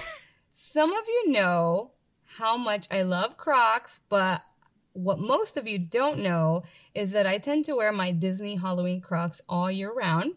[0.52, 1.92] Some of you know
[2.38, 4.42] how much I love Crocs, but
[4.92, 9.00] what most of you don't know is that I tend to wear my Disney Halloween
[9.00, 10.32] Crocs all year round.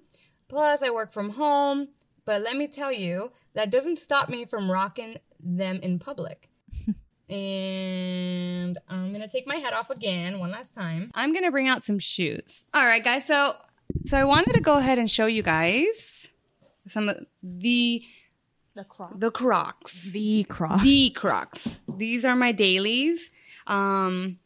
[0.48, 1.88] Plus, I work from home,
[2.26, 6.50] but let me tell you, that doesn't stop me from rocking them in public.
[7.30, 11.12] and I'm gonna take my head off again one last time.
[11.16, 12.66] I'm gonna bring out some shoes.
[12.74, 13.26] All right, guys.
[13.26, 13.56] So,
[14.06, 16.30] so I wanted to go ahead and show you guys
[16.88, 18.04] some of the
[18.76, 19.16] The Crocs.
[19.18, 20.12] the Crocs.
[20.12, 20.84] The cross.
[20.84, 21.80] The Crocs.
[21.98, 23.32] These are my dailies.
[23.68, 24.40] Um,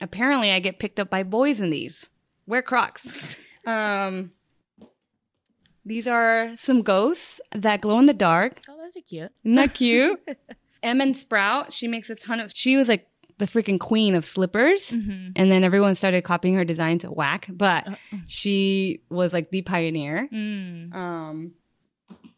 [0.00, 2.06] apparently, I get picked up by boys in these.
[2.46, 3.36] Wear Crocs.
[3.66, 4.30] Um,
[5.86, 8.60] these are some ghosts that glow in the dark.
[8.68, 9.30] Oh, those are cute.
[9.44, 10.20] Isn't that cute?
[10.82, 11.72] Em and Sprout.
[11.72, 12.52] She makes a ton of.
[12.54, 13.06] She was like
[13.38, 14.90] the freaking queen of slippers.
[14.90, 15.32] Mhm.
[15.36, 18.16] And then everyone started copying her designs at whack, but Uh-uh.
[18.26, 20.28] she was like the pioneer.
[20.32, 20.94] Mm.
[20.94, 21.52] Um,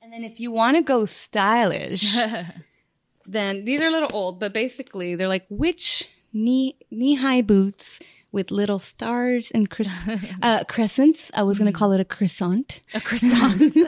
[0.03, 2.17] and then if you want to go stylish,
[3.27, 7.99] then these are a little old, but basically they're like witch knee knee high boots
[8.33, 10.09] with little stars and cres-
[10.43, 11.31] uh, crescents.
[11.35, 12.81] I was gonna call it a croissant.
[12.95, 13.75] a croissant.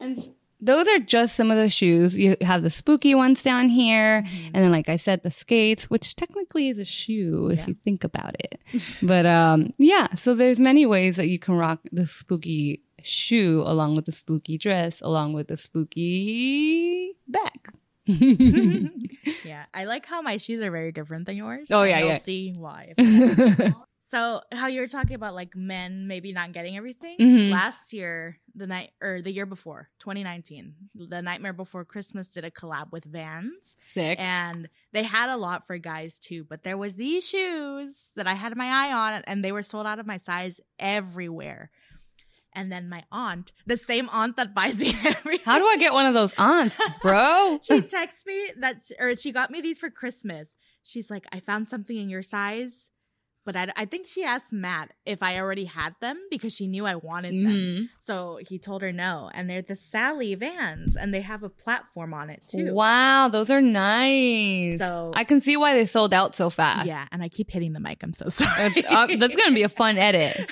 [0.00, 0.18] And
[0.60, 2.16] those are just some of the shoes.
[2.16, 6.16] You have the spooky ones down here, and then like I said, the skates, which
[6.16, 7.66] technically is a shoe if Yeah.
[7.68, 8.60] you think about it.
[9.06, 13.94] but um, yeah, so there's many ways that you can rock the spooky shoe along
[13.96, 17.72] with the spooky dress, along with the spooky bag.
[19.44, 21.70] yeah, I like how my shoes are very different than yours.
[21.70, 22.18] Oh, yeah, you'll yeah.
[22.18, 22.94] See why.
[24.10, 27.48] So how you were talking about like men maybe not getting everything Mhm.
[27.50, 32.50] last year, the night or the year before, 2019, the Nightmare Before Christmas did a
[32.50, 34.18] collab with Vans, Sick.
[34.18, 36.42] and they had a lot for guys too.
[36.42, 39.86] But there was these shoes that I had my eye on, and they were sold
[39.86, 41.70] out of my size everywhere.
[42.52, 45.92] And then my aunt, the same aunt that buys me every How do I get
[45.92, 47.60] one of those aunts, bro?
[47.62, 50.56] she texts me that, or she got me these for Christmas.
[50.82, 52.89] She's like, I found something in your size,
[53.52, 56.86] but I, I think she asked Matt if I already had them because she knew
[56.86, 57.46] I wanted them.
[57.52, 57.88] Mhm.
[58.04, 59.30] So he told her no.
[59.34, 62.72] And they're the Sally Vans, and they have a platform on it too.
[62.74, 64.78] Wow, those are nice.
[64.78, 66.86] So- I can see why they sold out so fast.
[66.86, 68.02] Yeah, and I keep hitting the mic.
[68.02, 68.84] I'm so sorry.
[68.84, 70.50] Uh, uh, that's gonna be a fun edit.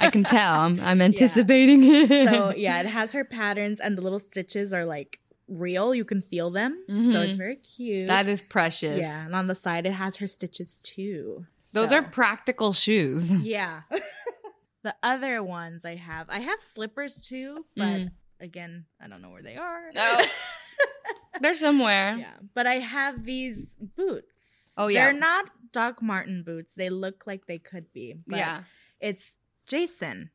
[0.00, 0.54] I can tell.
[0.60, 2.28] I'm, I'm anticipating it.
[2.30, 5.18] so yeah, it has her patterns, and the little stitches are like
[5.48, 5.94] real.
[5.94, 7.26] You can feel them, so Mhm.
[7.26, 8.06] it's very cute.
[8.08, 8.98] that is precious.
[8.98, 11.46] yeah, and on the side it has her stitches too.
[11.72, 13.30] Those So- are practical shoes.
[13.42, 13.82] Yeah.
[14.82, 18.10] the other ones I have, I have slippers too, but Mm.
[18.40, 19.90] again, I don't know where they are.
[19.94, 20.22] No.
[21.40, 22.16] They're somewhere.
[22.16, 24.72] yeah, but I have these boots.
[24.76, 25.04] Oh, yeah.
[25.04, 26.74] they're not Doc Martin boots.
[26.74, 28.14] They look like they could be.
[28.26, 28.62] But yeah.
[29.00, 30.30] it's Jason.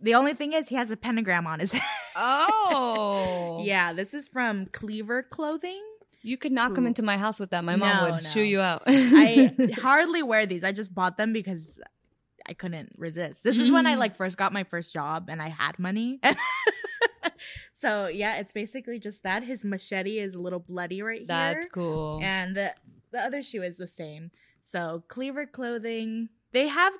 [0.00, 1.82] The only thing is, he has a pentagram on his head.
[2.16, 3.62] Oh.
[3.64, 5.82] yeah, this is from Cleaver Clothing.
[6.22, 7.64] You could not come into my house with that.
[7.64, 8.30] My mom No, would no.
[8.30, 8.82] shoo you out.
[8.86, 10.62] I hardly wear these.
[10.64, 11.80] I just bought them because
[12.46, 13.42] I couldn't resist.
[13.42, 13.98] This is when I Mm.
[13.98, 16.20] like first got my first job and I had money.
[17.72, 19.42] so yeah, it's basically just that.
[19.44, 21.60] His machete is a little bloody right That's here.
[21.62, 22.20] That's cool.
[22.22, 22.74] And the
[23.12, 24.30] the other shoe is the same.
[24.62, 26.92] So Cleaver Clothing, they have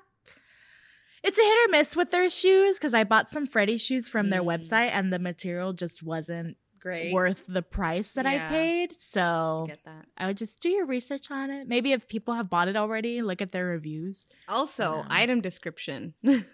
[1.23, 4.31] it's a hit or miss with their shoes because I bought some Freddy shoes from
[4.31, 4.47] their Mm.
[4.63, 7.13] website and the material just wasn't Great.
[7.13, 8.95] worth the price that I paid.
[8.99, 10.07] So Get that.
[10.17, 11.69] I would just do your research on it.
[11.69, 14.25] Maybe if people have bought it already, look at their reviews.
[14.49, 15.07] Also, Yeah.
[15.11, 16.15] item description.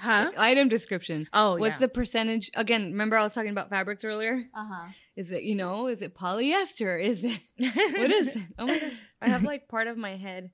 [0.00, 0.30] Huh?
[0.38, 1.26] item description.
[1.32, 1.78] Oh, What's yeah.
[1.78, 2.52] the percentage?
[2.54, 4.44] Again, remember I was talking about fabrics earlier?
[4.54, 4.88] uh huh.
[5.16, 7.02] Is it, you know, is it polyester?
[7.04, 8.42] Is it, what is it?
[8.60, 9.02] Oh my gosh.
[9.20, 10.50] I have like part of my head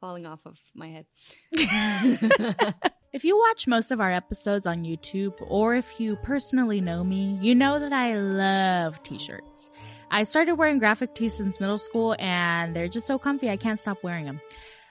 [0.00, 1.06] falling off of my head.
[3.10, 7.38] If you watch most of our episodes on YouTube, or if you personally know me,
[7.40, 9.70] you know that I love t-shirts.
[10.10, 13.80] I started wearing graphic tees since middle school, and they're just so comfy I can't
[13.80, 14.42] stop wearing them.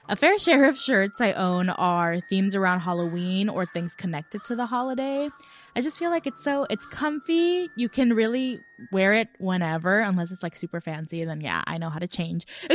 [0.08, 4.56] A fair share of shirts I own are themes around Halloween or things connected to
[4.56, 5.28] the holiday.
[5.76, 7.68] I just feel like it's so it's comfy.
[7.76, 8.58] You can really
[8.90, 11.24] wear it whenever, unless it's like super fancy.
[11.24, 12.48] Then yeah, I know how to change.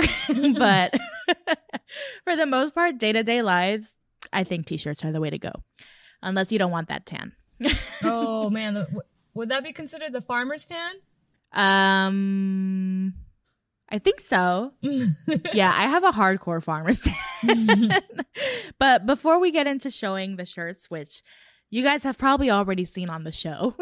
[0.58, 0.94] but
[2.24, 3.92] for the most part, day to day lives,
[4.34, 5.52] I think t-shirts are the way to go,
[6.22, 7.34] unless you don't want that tan.
[8.04, 9.02] oh man, the, w-
[9.34, 10.96] would that be considered the farmer's tan?
[11.54, 13.14] Um,
[13.90, 14.74] I think so.
[15.54, 17.08] yeah, I have a hardcore farmer's
[17.42, 17.92] tan.
[18.80, 21.22] but before we get into showing the shirts, which
[21.70, 23.76] you guys have probably already seen on the show,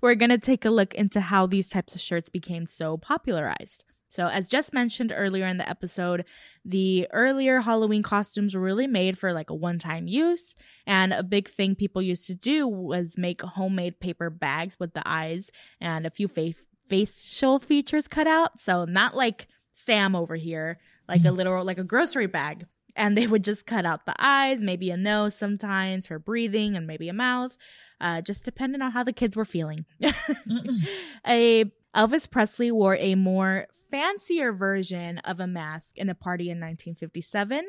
[0.00, 3.84] we're going to take a look into how these types of shirts became so popularized.
[4.14, 6.24] So, as just mentioned earlier in the episode,
[6.64, 10.54] the earlier Halloween costumes were really made for like a one time use.
[10.86, 15.02] And a big thing people used to do was make homemade paper bags with the
[15.04, 15.50] eyes
[15.80, 16.54] and a few fa-
[16.88, 18.60] facial features cut out.
[18.60, 22.66] So, not like Sam over here, like a literal, like a grocery bag.
[22.94, 26.86] And they would just cut out the eyes, maybe a nose sometimes for breathing, and
[26.86, 27.56] maybe a mouth,
[28.00, 29.86] uh, just depending on how the kids were feeling.
[31.26, 31.64] a
[31.94, 37.64] Elvis Presley wore a more fancier version of a mask in a party in 1957,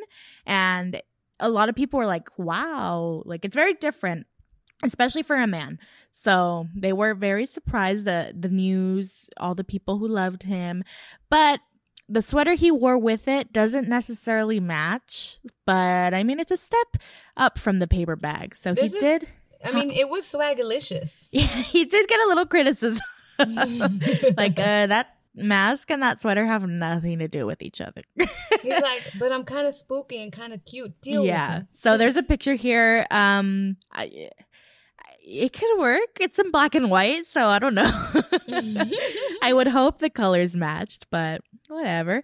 [0.45, 1.01] and
[1.39, 4.25] a lot of people were like, "Wow, like it's very different."
[4.83, 5.79] Especially for a man.
[6.11, 10.83] So they were very surprised that the news, all the people who loved him.
[11.29, 11.61] But
[12.09, 16.97] the sweater he wore with it doesn't necessarily match, but I mean, it's a step
[17.37, 18.55] up from the paper bag.
[18.57, 19.27] So This he is- did,
[19.63, 21.29] I mean, it was swagalicious.
[21.71, 23.01] he did get a little criticism.
[24.37, 28.01] like, uh, that mask and that sweater have nothing to do with each other.
[28.17, 28.29] He's
[28.81, 30.99] like, but I'm kind of spooky and kind of cute.
[31.01, 31.63] Deal yeah.
[31.73, 33.05] So there's a picture here.
[33.11, 34.29] Um, I,
[35.21, 36.17] it could work.
[36.19, 37.91] It's in black and white, so I don't know.
[39.41, 42.23] I would hope the colors matched, but whatever.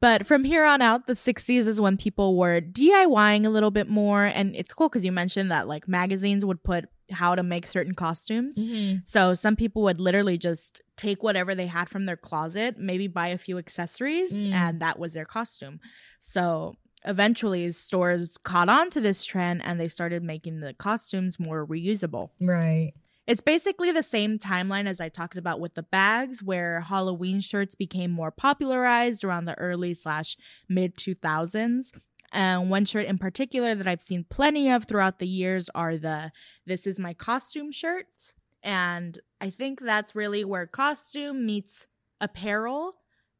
[0.00, 3.86] But from here on out, the 60s is when people were DIYing a little bit
[3.86, 4.24] more.
[4.24, 7.94] And it's cool because you mentioned that like magazines would put how to make certain
[7.94, 8.56] costumes.
[8.58, 9.02] Mhm.
[9.08, 13.28] So some people would literally just take whatever they had from their closet, maybe buy
[13.28, 14.52] a few accessories, Mm.
[14.52, 15.80] and that was their costume.
[16.20, 21.66] So eventually stores caught on to this trend and they started making the costumes more
[21.66, 22.30] reusable.
[22.40, 22.92] Right.
[23.26, 27.74] It's basically the same timeline as I talked about with the bags, where Halloween shirts
[27.76, 30.36] became more popularized around the early slash
[30.68, 31.92] mid 2000s.
[32.32, 36.30] And one shirt in particular that I've seen plenty of throughout the years are the
[36.66, 38.36] This Is My Costume shirts.
[38.62, 41.86] And I think that's really where costume meets
[42.20, 42.94] apparel.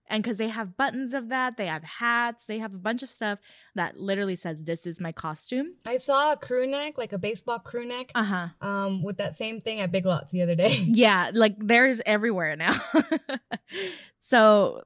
[0.09, 3.11] And because they have buttons of that, they have hats, they have a bunch of
[3.11, 3.39] stuff
[3.77, 5.75] that literally says, This is my costume.
[5.87, 8.49] I saw a crew neck, like a baseball crew neck, Uh huh.
[8.61, 10.71] um, with that same thing at Big Lots the other day.
[10.89, 12.75] Yeah, like there's everywhere now.
[14.21, 14.83] so,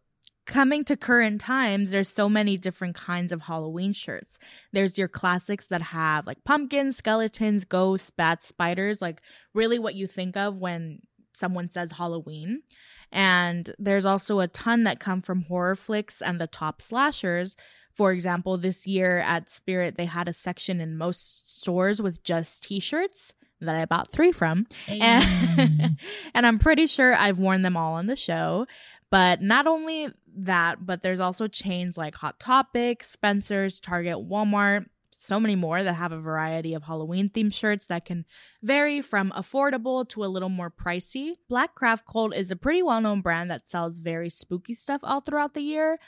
[0.47, 4.39] coming to current times, there's so many different kinds of Halloween shirts.
[4.73, 9.23] There's your classics that have like pumpkins, skeletons, ghosts, bats, spiders, like
[9.55, 11.01] really what you think of when
[11.33, 12.63] someone says Halloween.
[13.11, 17.57] And there's also a ton that come from horror flicks and the top slashers.
[17.95, 22.65] For example, this year at Spirit, they had a section in most stores with just
[22.65, 24.67] t shirts that I bought three from.
[24.89, 25.97] And,
[26.35, 28.67] and I'm pretty sure I've worn them all on the show.
[29.11, 35.39] But not only that, but there's also chains like Hot Topic, Spencer's, Target, Walmart, so
[35.39, 38.25] many more that have a variety of Halloween themed shirts that can
[38.63, 41.35] vary from affordable to a little more pricey.
[41.49, 45.55] Blackcraft Cult is a pretty well known brand that sells very spooky stuff all throughout
[45.55, 45.99] the year.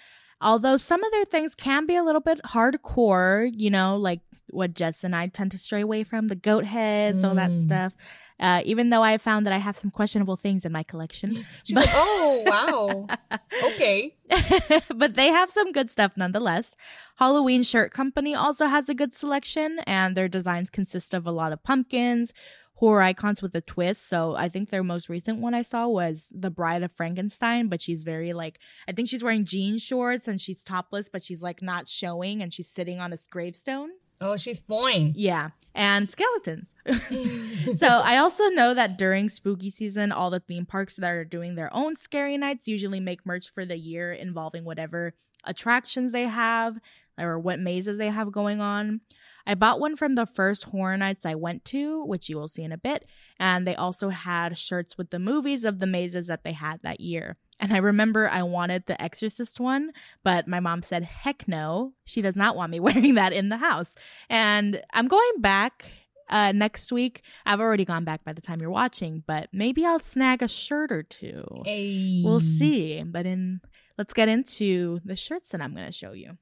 [0.41, 4.21] Although some of their things can be a little bit hardcore, you know, like
[4.51, 7.59] what Jess and I tend to stray away from the goat heads, all that Mm.
[7.63, 7.93] stuff.
[8.39, 11.47] Uh, even though I found that I have some questionable things in my collection.
[11.65, 13.41] She's like, oh, wow.
[13.65, 14.15] Okay.
[14.95, 16.77] but they have some good stuff nonetheless.
[17.17, 21.53] Halloween Shirt Company also has a good selection, and their designs consist of a lot
[21.53, 22.33] of pumpkins,
[22.77, 24.07] horror icons with a twist.
[24.07, 27.81] So I think their most recent one I saw was The Bride of Frankenstein, but
[27.81, 31.63] she's very like, I think she's wearing jean shorts and she's topless, but she's like
[31.63, 33.91] not showing and she's sitting on a gravestone.
[34.21, 35.13] Oh, she's fine.
[35.17, 36.69] Yeah, and skeletons.
[37.79, 41.55] so I also know that during spooky season, all the theme parks that are doing
[41.55, 45.15] their own scary nights usually make merch for the year involving whatever
[45.45, 46.79] attractions they have
[47.19, 49.01] or what mazes they have going on.
[49.47, 52.63] I bought one from the first horror nights I went to, which you will see
[52.63, 53.05] in a bit,
[53.39, 57.01] and they also had shirts with the movies of the mazes that they had that
[57.01, 57.37] year.
[57.61, 59.93] And I remember I wanted the Exorcist one,
[60.23, 63.57] but my mom said, heck no, she does not want me wearing that in the
[63.57, 63.95] house.
[64.29, 65.87] And I'm going back
[66.29, 67.23] uh, next week.
[67.45, 70.93] I've already gone back by the time you're watching, but maybe I'll snag a shirt
[70.93, 71.45] or two.
[71.65, 72.23] Hey.
[72.25, 73.03] We'll see.
[73.03, 73.61] But in
[73.97, 76.37] let's get into the shirts that I'm going to show you.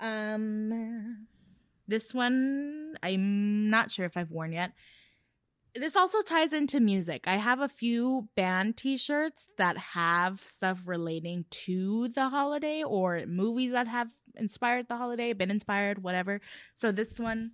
[0.00, 1.26] Um
[1.86, 4.72] this one I'm not sure if I've worn yet.
[5.74, 7.24] This also ties into music.
[7.26, 13.72] I have a few band t-shirts that have stuff relating to the holiday or movies
[13.72, 16.40] that have inspired the holiday, been inspired, whatever.
[16.76, 17.52] So this one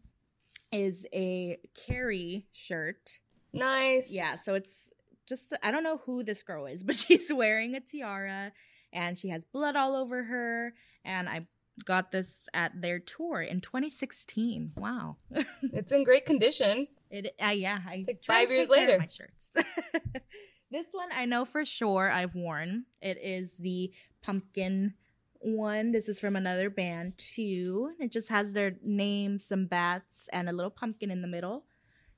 [0.70, 3.20] is a Carrie shirt.
[3.54, 4.10] Nice.
[4.10, 4.92] Yeah, so it's
[5.26, 8.52] just I don't know who this girl is, but she's wearing a tiara
[8.92, 10.74] and she has blood all over her
[11.04, 11.46] and I
[11.84, 14.72] got this at their tour in 2016.
[14.76, 15.16] Wow.
[15.62, 16.88] It's in great condition.
[17.10, 18.98] It uh, yeah, I like five years take care of later.
[18.98, 19.50] my shirts.
[20.70, 22.84] this one I know for sure I've worn.
[23.00, 23.92] It is the
[24.22, 24.94] pumpkin
[25.40, 25.92] one.
[25.92, 27.92] This is from another band too.
[27.98, 31.64] It just has their name, some bats, and a little pumpkin in the middle.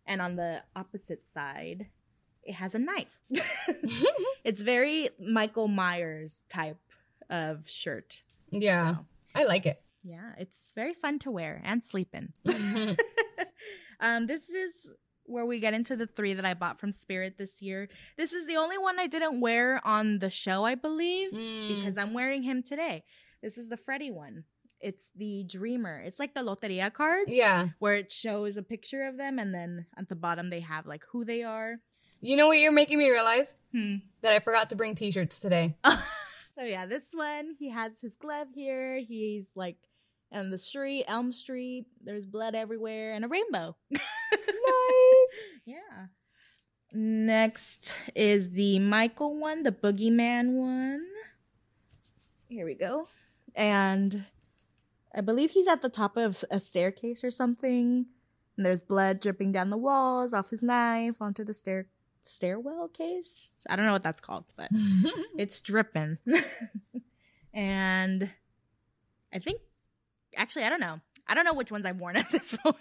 [0.06, 1.86] And on the opposite side,
[2.42, 3.06] it has a knife.
[4.44, 6.80] it's very Michael Myers type
[7.30, 8.22] of shirt.
[8.50, 8.96] Yeah.
[8.96, 9.80] So, I like it.
[10.02, 12.32] yeah, it's very fun to wear and sleep in.
[14.00, 14.72] um, this is
[15.24, 17.88] where we get into the three that I bought from Spirit this year.
[18.16, 22.12] This is the only one I didn't wear on the show, I believe, because I'm
[22.12, 23.04] wearing him today.
[23.42, 24.44] This is the Freddy one.
[24.80, 26.00] It's the Dreamer.
[26.04, 27.30] It's like the Loteria cards.
[27.30, 27.68] yeah.
[27.78, 31.02] Where it shows a picture of them and then at the bottom they have like
[31.12, 31.76] who they are.
[32.20, 33.54] You know what you're making me realize?
[33.72, 33.96] Hmm.
[34.22, 35.76] That I forgot to bring t-shirts today.
[36.56, 38.98] so yeah, this one he has his glove here.
[38.98, 39.76] He's like
[40.32, 41.86] on the street, Elm Street.
[42.02, 43.76] There's blood everywhere and a rainbow.
[43.90, 44.00] nice.
[45.64, 46.06] Yeah.
[46.92, 51.06] Next is the Michael one, the Boogeyman one.
[52.48, 53.06] Here we go.
[53.54, 54.26] And
[55.14, 58.06] I believe he's at the top of a staircase or something.
[58.56, 61.86] And there's blood dripping down the walls off his knife onto the stair
[62.22, 63.50] stairwell case.
[63.68, 64.68] I don't know what that's called, but
[65.38, 66.18] it's dripping.
[67.54, 68.30] and
[69.32, 69.60] I think
[70.36, 71.00] actually I don't know.
[71.26, 72.74] I don't know which ones I've worn at this point.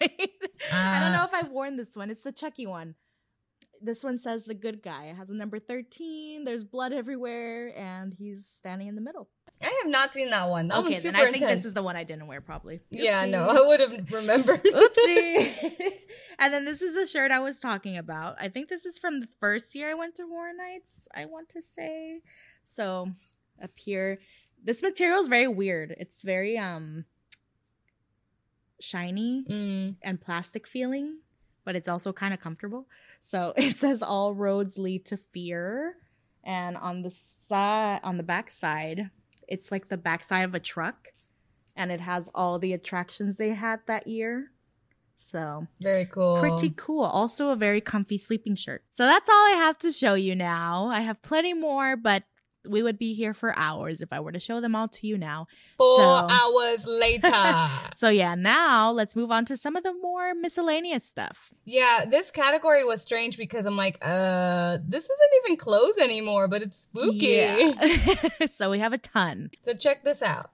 [0.72, 1.28] I don't know ah.
[1.28, 2.10] if I've worn this one.
[2.10, 2.96] It's the Chucky one.
[3.84, 5.06] This one says the good guy.
[5.06, 6.44] It has a number 13.
[6.46, 9.30] There's blood everywhere, and he's standing in the middle.
[9.62, 10.68] I have not seen that one.
[10.70, 11.60] That okay, then I think intense.
[11.62, 12.82] this is the one I didn't wear, probably.
[12.90, 13.58] Yeah, no, Oopsie.
[13.64, 14.64] I would have remembered.
[14.64, 15.92] Oopsie.
[16.40, 18.36] and then this is the shirt I was talking about.
[18.40, 21.50] I think this is from the first year I went to Horror Nights, I want
[21.50, 22.22] to say.
[22.64, 23.10] So
[23.62, 24.20] up here,
[24.64, 25.96] this material is very weird.
[26.00, 27.06] It's very um
[28.80, 29.96] shiny Mm.
[30.02, 31.20] and plastic feeling,
[31.66, 32.88] but it's also kind of comfortable.
[33.22, 35.96] So it says all roads lead to fear.
[36.44, 39.12] And on the side on the back side,
[39.52, 41.10] it's like the backside of a truck
[41.76, 44.52] and it has all the attractions they had that year.
[45.18, 46.40] So Very cool.
[46.40, 47.04] pretty cool.
[47.04, 48.84] Also a very comfy sleeping shirt.
[48.92, 50.88] So that's all I have to show you now.
[50.88, 52.24] I have plenty more, but
[52.70, 55.18] we would be here for hours if I were to show them all to you
[55.18, 55.48] now.
[55.78, 57.32] Four So- hours later.
[57.96, 61.54] So yeah, now let's move on to some of the more miscellaneous stuff.
[61.66, 66.62] yeah, this category was strange because I'm like, uh, this isn't even clothes anymore, but
[66.64, 67.18] it's spooky.
[67.28, 67.74] Yeah.
[68.58, 69.52] so we have a ton.
[69.64, 70.50] So check this out.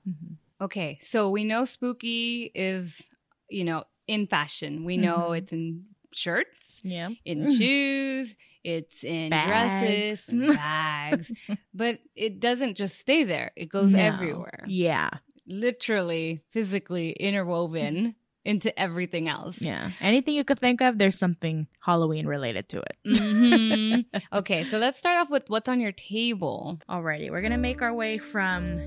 [0.59, 3.01] Okay, so we know spooky is,
[3.49, 4.83] you know, in fashion.
[4.83, 5.37] We know Mhm.
[5.37, 7.09] it's in shirts, Yeah.
[7.25, 8.35] in shoes,
[8.67, 10.29] it's in dresses, Bags.
[10.29, 11.31] and bags,
[11.73, 13.51] but it doesn't just stay there.
[13.55, 13.99] It goes No.
[13.99, 14.65] everywhere.
[14.67, 15.09] Yeah.
[15.47, 19.61] Literally, physically interwoven into everything else.
[19.61, 19.91] Yeah.
[20.01, 22.97] Anything you could think of, there's something Halloween related to it.
[23.05, 24.05] Mhm.
[24.33, 26.79] okay, so let's start off with what's on your table.
[26.89, 28.81] Alrighty, we're gonna make our way from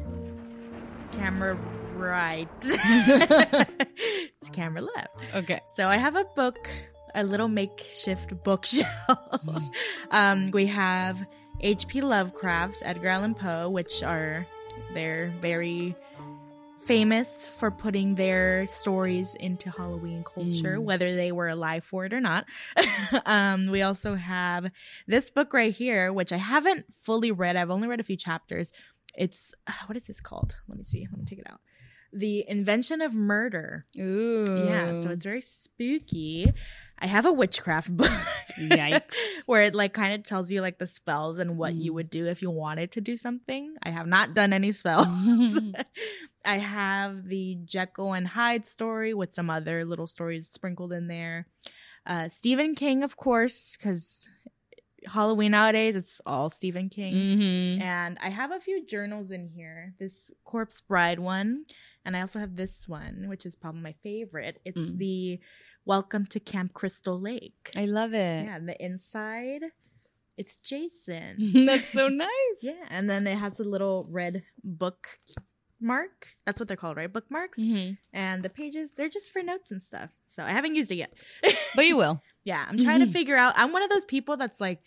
[1.13, 1.59] camera
[1.97, 2.49] right.
[2.63, 5.17] it's camera left.
[5.35, 5.61] Okay.
[5.75, 6.59] So I have a book,
[7.15, 9.71] a little makeshift bookshelf.
[10.11, 11.19] um, we have
[11.61, 12.01] H.P.
[12.01, 14.47] Lovecraft, Edgar Allan Poe, which are
[14.95, 15.95] they're very
[16.87, 20.83] famous for putting their stories into Halloween culture, Mm.
[20.83, 22.47] whether they were alive for it or not.
[23.27, 24.71] um, we also have
[25.07, 27.57] this book right here, which I haven't fully read.
[27.57, 28.73] I've only read a few chapters.
[29.17, 29.53] It's
[29.87, 30.57] what is this called?
[30.69, 31.07] Let me see.
[31.11, 31.61] Let me take it out.
[32.13, 33.87] The Invention of Murder.
[33.97, 34.65] Ooh.
[34.67, 36.53] Yeah, so it's very spooky.
[37.01, 38.11] I have a witchcraft book.
[38.59, 39.03] Yikes.
[39.47, 41.95] where it like kind of tells you like the spells and what you Mm.
[41.95, 43.75] would do if you wanted to do something.
[43.83, 45.07] I have not done any spells.
[46.45, 51.47] I have the Jekyll and Hyde story with some other little stories sprinkled in there.
[52.07, 54.29] Uh Stephen King, of course, because
[55.07, 57.15] Halloween nowadays it's all Stephen King.
[57.77, 59.95] hmm And I have a few journals in here.
[59.99, 61.65] This Corpse Bride one.
[62.05, 64.61] And I also have this one, which is probably my favorite.
[64.65, 64.99] It's Mm.
[64.99, 65.41] the
[65.85, 67.71] Welcome to Camp Crystal Lake.
[67.77, 68.47] I love it.
[68.47, 69.63] Yeah, and the inside,
[70.37, 71.53] it's Jason.
[71.67, 72.29] That's so nice.
[72.61, 75.19] yeah, and then it has a little red book
[75.81, 76.29] mark.
[76.45, 77.13] That's what they're called, right?
[77.13, 77.59] Bookmarks.
[77.59, 77.97] Mhm.
[78.13, 80.11] And the pages, they're just for notes and stuff.
[80.27, 81.13] So I haven't used it yet.
[81.75, 82.23] But you will.
[82.45, 83.13] yeah, I'm trying to Mhm.
[83.13, 83.55] figure out.
[83.57, 84.83] I'm one of those people that's like,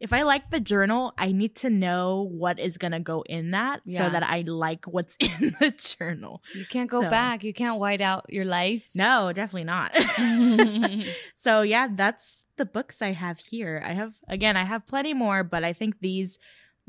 [0.00, 3.80] if I like the journal, I need to know what is gonna go in that
[3.84, 4.04] Yeah.
[4.06, 6.42] so that I like what's in the journal.
[6.54, 7.42] You can't go So- back.
[7.44, 8.82] You can't white out your life.
[8.94, 9.96] No, definitely not.
[11.36, 13.82] so yeah, that's the books I have here.
[13.84, 16.38] I have again, I have plenty more, but I think these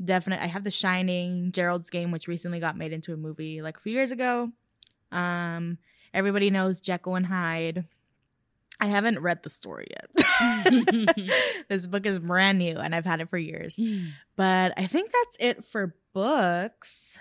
[0.02, 3.76] definitely I have The Shining, Gerald's Game, which recently got made into a movie like
[3.76, 4.50] a few years ago.
[5.12, 5.78] Um,
[6.14, 7.84] everybody knows Jekyll and Hyde.
[8.80, 11.26] I haven't read the story yet.
[11.68, 13.78] this book is brand new and I've had it for years.
[14.36, 17.18] But I think that's it for books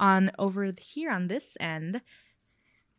[0.00, 2.00] on over here on this end.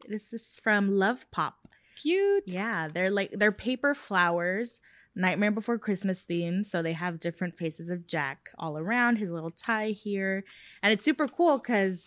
[0.07, 1.67] This is from Love Pop.
[2.01, 2.43] Cute.
[2.45, 4.81] Yeah, they're like they're paper flowers,
[5.15, 6.63] Nightmare Before Christmas theme.
[6.63, 10.43] So they have different faces of Jack all around, his little tie here.
[10.83, 12.05] And it's super cool because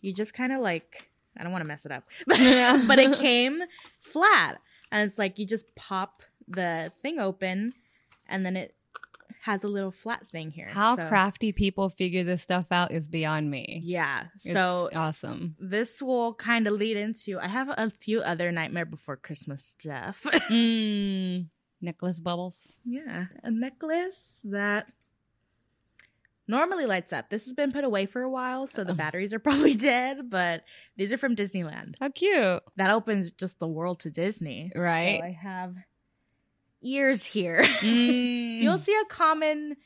[0.00, 2.04] you just kind of like I don't want to mess it up.
[2.26, 3.62] but it came
[4.00, 4.58] flat.
[4.94, 7.74] And it's like you just pop the thing open
[8.28, 8.74] and then it
[9.42, 10.68] has a little flat thing here.
[10.68, 13.80] How So- crafty people figure this stuff out is beyond me.
[13.84, 14.28] Yeah.
[14.36, 15.56] It's So awesome.
[15.58, 20.22] this will kind of lead into I have a few other Nightmare Before Christmas stuff.
[20.50, 21.48] Mm.
[21.82, 22.58] Necklace bubbles.
[22.86, 24.90] Yeah, a necklace that
[26.46, 27.30] normally lights up.
[27.30, 28.96] This has been put away for a while, so the Oh.
[28.96, 30.64] batteries are probably dead, but
[30.96, 31.94] these are from Disneyland.
[32.00, 32.62] How cute.
[32.76, 34.70] That opens just the world to Disney.
[34.74, 35.20] Right.
[35.20, 35.74] So I have
[36.82, 37.62] ears here.
[37.84, 38.60] Mm.
[38.62, 39.76] You'll see a common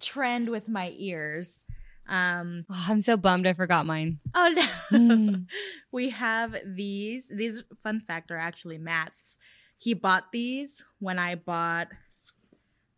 [0.00, 1.64] trend with my ears.
[2.08, 4.18] Um Oh, I'm so bummed I forgot mine.
[4.34, 4.98] oh no.
[4.98, 5.46] Mm.
[5.92, 7.28] we have these.
[7.30, 9.36] These fun fact are actually Matt's.
[9.76, 11.88] He bought these when I bought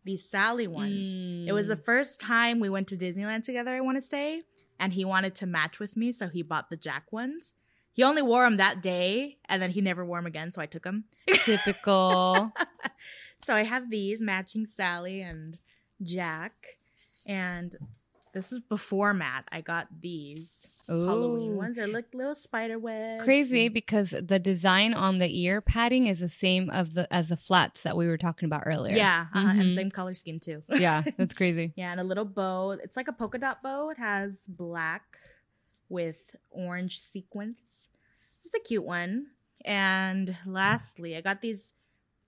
[0.03, 1.47] these Sally ones.
[1.47, 1.85] It was the Mm.
[1.85, 4.41] first time we went to Disneyland together, I want to say,
[4.79, 7.53] and he wanted to match with me, so he bought the Jack ones.
[7.93, 10.65] He only wore them that day, and then he never wore them again, so I
[10.65, 11.05] took them.
[11.45, 12.51] typical.
[13.45, 15.57] So I have these matching Sally and
[16.03, 16.53] Jack,
[17.25, 17.75] and
[18.33, 19.45] this is before Matt.
[19.51, 21.75] I got these Halloween ones.
[21.75, 23.23] They're like little spider webs.
[23.23, 27.29] Crazy and- because the design on the ear padding is the same of the as
[27.29, 28.95] the flats that we were talking about earlier.
[28.95, 29.75] Yeah, uh and Mhm.
[29.75, 30.63] same color scheme too.
[30.69, 31.73] yeah, that's crazy.
[31.75, 32.71] Yeah, and a little bow.
[32.71, 33.89] It's like a polka dot bow.
[33.89, 35.03] It has black
[35.89, 37.57] with orange sequins.
[38.45, 39.27] It's a cute one.
[39.65, 41.69] And lastly, I got these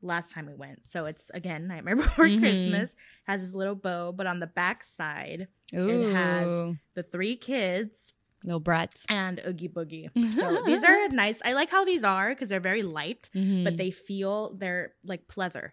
[0.02, 0.86] last time we went.
[0.86, 2.40] So it's again Nightmare Before Mhm.
[2.40, 2.96] Christmas.
[3.26, 8.03] Has this little bow, but on the back side, Ooh, has- the three kids
[8.44, 8.98] little brats.
[9.10, 10.10] and Oogie Boogie.
[10.36, 11.40] So these are nice.
[11.46, 13.64] I like how these are because they're very light, Mhm.
[13.64, 15.72] but they feel they're like pleather.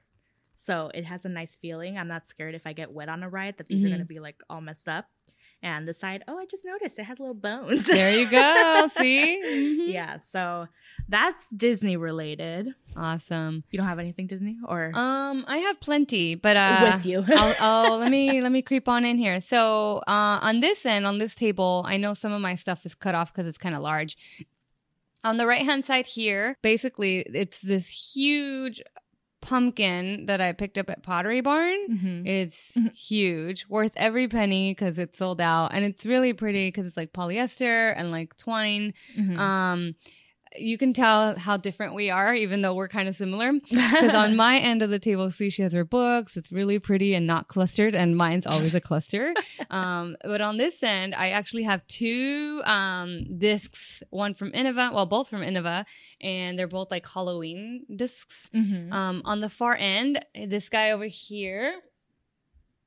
[0.57, 1.97] So it has a nice feeling.
[1.99, 3.91] I'm not scared if I get wet on a ride that these are Mhm.
[3.93, 5.07] going to be like all messed up.
[5.63, 7.87] And the side, oh, I just noticed it has little bones.
[7.87, 8.89] there you go.
[8.97, 9.93] See, Mhm.
[9.93, 10.19] yeah.
[10.33, 10.69] So
[11.09, 12.75] that's Disney related.
[12.97, 13.65] awesome.
[13.71, 17.25] You don't have anything Disney or Um, I have plenty, but uh, with you?
[17.37, 19.41] I'll, I'll let me let me creep on in here.
[19.43, 22.95] So uh, on this end, on this table, I know some of my stuff is
[22.95, 24.17] cut off because it's kind of large.
[25.25, 28.81] On the right hand side here, basically, it's this huge
[29.41, 31.79] pumpkin that I picked up at Pottery Barn.
[31.89, 32.27] Mhm.
[32.27, 32.93] It's Mhm.
[32.95, 37.13] huge, worth every penny because it's sold out, and it's really pretty because it's like
[37.13, 38.93] polyester and like twine.
[39.17, 39.39] Mhm.
[39.39, 39.95] Um,
[40.59, 43.53] you can tell how different we are, even though we're kind of similar.
[43.71, 46.37] Because on my end of the table, see, she has her books.
[46.37, 49.35] It's really pretty and not clustered, and mine's always a cluster.
[49.71, 55.07] Um, but on this end, I actually have two um, discs, one from Innova, well,
[55.07, 55.85] both from Innova,
[56.21, 58.51] and they're both like Halloween discs.
[58.53, 58.91] Mhm.
[58.93, 61.75] Um, on the far end, this guy over here,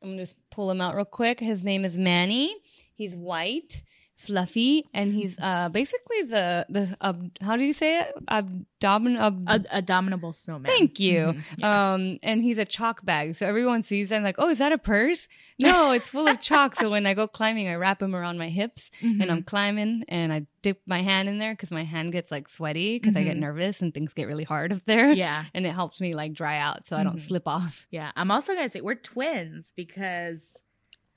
[0.01, 1.39] I'm gonna just pull him out real quick.
[1.39, 2.57] His name is Manny.
[2.95, 3.83] He's white,
[4.25, 8.07] fluffy, and he's uh basically the the ab, how do you say it?
[8.27, 9.17] Abdomen.
[9.17, 10.69] Ab, A, a dominable snowman.
[10.71, 11.33] Thank you.
[11.33, 11.43] Mhm.
[11.57, 11.93] Yeah.
[11.93, 14.71] Um, and he's a chalk bag, so everyone sees that and like, oh, is that
[14.71, 15.27] a purse?
[15.59, 16.75] No, it's full of chalk.
[16.75, 19.31] So when I go climbing, I wrap him around my hips, and Mhm.
[19.31, 22.99] I'm climbing, and I dip my hand in there because my hand gets like sweaty
[22.99, 23.41] because I get Mhm.
[23.41, 26.57] nervous and things get really hard up there yeah, and it helps me like dry
[26.57, 27.27] out so I don't Mhm.
[27.27, 27.85] slip off.
[27.91, 28.11] yeah.
[28.15, 30.57] I'm also gonna say we're twins because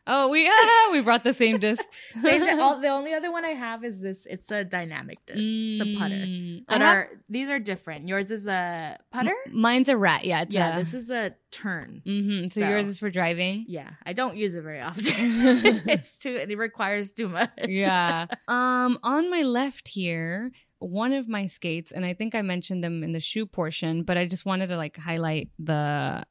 [0.09, 1.85] Oh, we ah, we brought the same discs.
[2.23, 4.25] Same all, the only other one I have is this.
[4.31, 5.39] It's a dynamic disc.
[5.43, 6.15] It's a putter.
[6.15, 8.07] Mm, But have- our these are different.
[8.09, 9.35] Yours is a putter.
[9.47, 10.25] m- mine's a rat.
[10.25, 12.03] Yeah, it's yeah, a, this is a turn.
[12.07, 13.65] mhm, so, so- yours is for driving.
[13.69, 15.03] Yeah, I don't use it very often.
[15.89, 16.37] it's too.
[16.37, 17.51] It requires too much.
[17.69, 18.27] yeah.
[18.47, 23.03] Um, on my left here, one of my skates, and I think I mentioned them
[23.03, 26.23] in the shoe portion, but I just wanted to like highlight the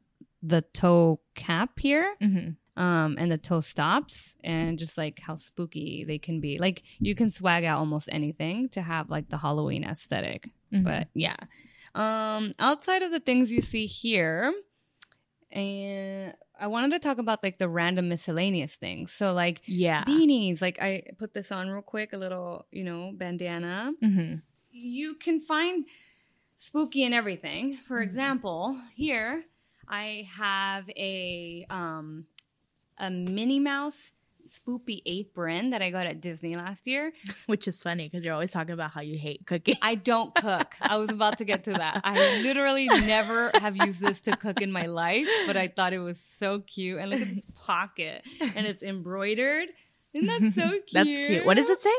[0.43, 2.15] the toe cap here.
[2.21, 6.57] hmm um, and the toe stops and just like how spooky they can be.
[6.59, 10.49] Like you can swag out almost anything to have like the Halloween aesthetic.
[10.73, 10.84] Mm-hmm.
[10.84, 11.38] But yeah.
[11.93, 14.53] Um, outside of the things you see here,
[15.51, 19.11] and I wanted to talk about like the random miscellaneous things.
[19.11, 20.03] So like yeah.
[20.05, 24.36] beanies, like I put this on real quick, a little, you know, bandana hmm
[24.78, 25.86] you can find
[26.57, 27.78] spooky in everything.
[27.88, 28.03] For Mhm.
[28.03, 29.45] example, here
[29.88, 32.26] I have a um
[32.98, 34.12] a Minnie Mouse
[34.56, 37.14] spoopy apron that I got at Disney last year.
[37.48, 39.76] Which is funny because you're always talking about how you hate cooking.
[39.82, 40.76] I don't cook.
[40.82, 42.02] I was about to get to that.
[42.04, 46.00] I literally never have used this to cook in my life, but I thought it
[46.00, 47.00] was so cute.
[47.00, 48.24] And look at this pocket,
[48.56, 49.70] and it's embroidered.
[50.14, 50.84] Isn't that so cute?
[50.93, 51.46] That's cute.
[51.46, 51.96] What does it say?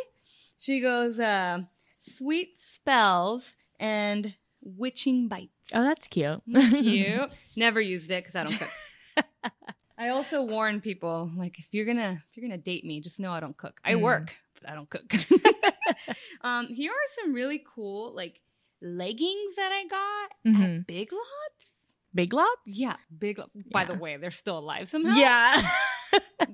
[0.59, 1.61] She goes, uh,
[2.01, 5.51] sweet spells and witching bites.
[5.75, 6.41] Oh, that's cute.
[6.51, 7.31] Cute.
[7.57, 9.53] Never used it because I don't cook.
[9.99, 13.33] I also warn people like if you're gonna if you're gonna date me, just know
[13.33, 13.81] I don't cook.
[13.85, 14.03] I Mm.
[14.03, 15.05] work, but I don't cook.
[16.43, 18.41] um, here are some really cool like
[18.83, 20.81] leggings that I got Mhm.
[20.81, 21.95] at Big Lots.
[22.15, 22.61] Big lots.
[22.67, 23.51] Yeah, Big Lots.
[23.71, 25.13] By the way, they're still alive somehow.
[25.17, 25.71] Yeah.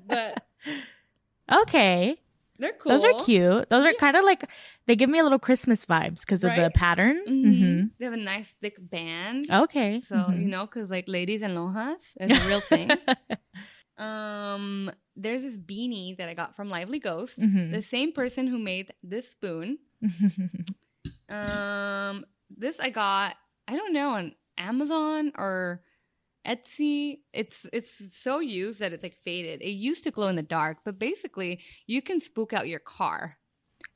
[0.07, 0.45] but
[1.53, 2.16] okay.
[2.59, 2.92] They're cool.
[2.92, 3.70] Those are cute.
[3.70, 4.48] Those are kind of like
[4.86, 6.74] they give me a little Christmas vibes because of the Right?
[6.74, 7.22] pattern.
[7.26, 7.90] Mhm.
[7.98, 9.46] They have a nice thick band.
[9.50, 10.00] Okay.
[10.00, 10.40] So Mhm.
[10.42, 12.90] you know, because like ladies and lojas is a real thing.
[13.98, 17.38] um, there's this beanie that I got from Lively Ghost.
[17.40, 17.70] Mhm.
[17.70, 19.78] The same person who made this spoon.
[21.28, 23.36] Um, this I got.
[23.66, 25.82] I don't know on Amazon or
[26.47, 27.20] Etsy.
[27.32, 29.62] It's it's so used that it's like faded.
[29.62, 33.36] It used to glow in the dark, but basically you can spook out your car.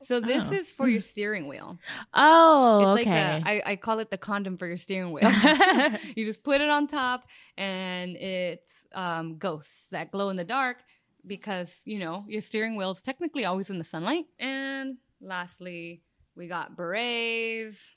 [0.03, 0.53] So this Oh.
[0.53, 1.79] is for your steering wheel.
[2.15, 3.41] oh, It's okay.
[3.41, 5.31] like a, I, I call it the condom for your steering wheel.
[6.17, 7.25] you just put it on top,
[7.57, 10.79] and it's um, ghosts that glow in the dark
[11.27, 14.27] because you know your steering wheel is technically always in the sunlight.
[14.39, 16.03] And lastly,
[16.37, 17.96] we got berets,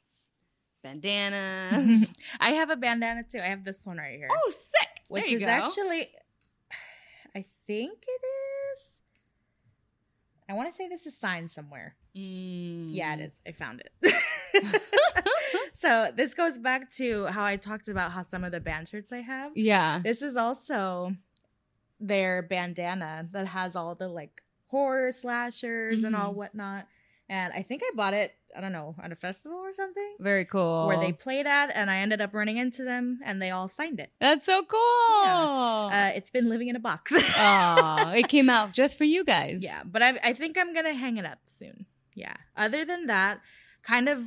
[0.89, 2.07] bandanas.
[2.39, 3.39] I have a bandana too.
[3.39, 4.27] I have this one right here.
[4.31, 4.89] oh, sick!
[5.07, 5.47] which is go.
[5.47, 6.09] actually
[7.35, 8.81] I think it is.
[10.49, 11.95] I want to say this is signed somewhere.
[12.15, 12.89] Mm.
[12.93, 13.39] Yeah, it is.
[13.47, 14.81] I found it.
[15.75, 19.11] so this goes back to how I talked about how some of the band shirts
[19.11, 19.51] I have.
[19.55, 20.01] Yeah.
[20.03, 21.15] This is also
[21.99, 26.37] their bandana that has all the like horror slashers and all Mhm.
[26.37, 26.87] whatnot.
[27.29, 30.15] And I think I bought it, I don't know, at a festival or something.
[30.19, 30.87] Very cool.
[30.87, 33.99] Where they played at, and I ended up running into them, and they all signed
[33.99, 34.11] it.
[34.19, 35.89] That's so cool.
[35.91, 37.13] Uh, it's been living in a box.
[37.15, 39.57] Aw, it came out just for you guys.
[39.61, 41.85] yeah, but I, I think I'm gonna hang it up soon.
[42.15, 42.35] Yeah.
[42.57, 43.39] Other than that,
[43.83, 44.23] kind of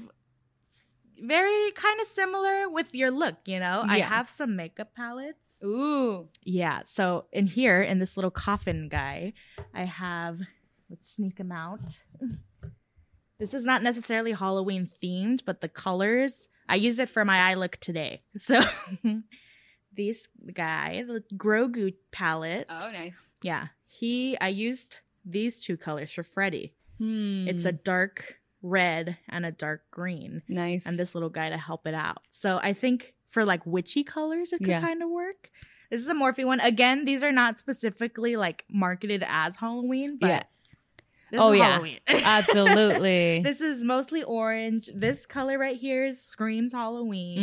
[1.22, 3.36] very kind of similar with your look.
[3.44, 5.58] You know, I have some makeup palettes.
[5.64, 6.28] Ooh.
[6.42, 6.82] Yeah.
[6.88, 9.34] So in here, in this little coffin guy,
[9.74, 10.40] I have.
[10.90, 12.00] Let's sneak him out.
[13.38, 17.54] This is not necessarily Halloween themed, but the colors I use it for my eye
[17.54, 18.22] look today.
[18.36, 18.60] So
[19.94, 22.66] this guy, the Grogu palette.
[22.70, 23.28] Oh, nice.
[23.42, 24.38] Yeah, he.
[24.40, 26.74] I used these two colors for Freddy.
[26.98, 27.46] Hmm.
[27.48, 30.86] It's a dark red and a dark green, nice.
[30.86, 32.18] and this little guy to help it out.
[32.30, 34.80] So I think for like witchy colors, it could Yeah.
[34.80, 35.50] kind of work.
[35.90, 36.60] This is a Morphe one.
[36.60, 40.42] Again, these are not specifically like marketed as Halloween, but Yeah.
[41.32, 41.80] This Oh, yeah.
[42.08, 43.40] Absolutely.
[43.42, 44.90] this is mostly orange.
[44.94, 47.38] This color right here is screams Halloween.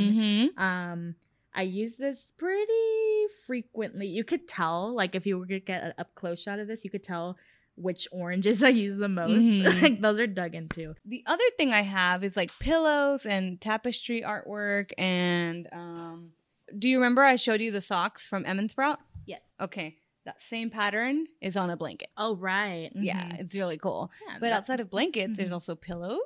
[0.56, 0.64] mm-hmm.
[0.64, 1.16] Um,
[1.56, 4.06] I use this pretty frequently.
[4.06, 6.84] You could tell, like, if you were to get an up close shot of this,
[6.86, 7.36] you could tell
[7.76, 9.44] which oranges I use the most.
[9.44, 9.82] Mhm.
[9.82, 10.94] like, those are dug into.
[11.04, 14.92] The other thing I have is like pillows and tapestry artwork.
[15.00, 16.34] And um,
[16.78, 19.00] do you remember I showed you the socks from Emmons Sprout?
[19.26, 19.42] Yes.
[19.60, 19.96] Okay.
[20.30, 22.10] That same pattern is on a blanket.
[22.16, 22.92] Oh, right.
[22.94, 23.40] Yeah, Mhm.
[23.40, 24.12] it's really cool.
[24.28, 25.54] Yeah, But outside of blankets, there's Mhm.
[25.54, 26.20] also pillows,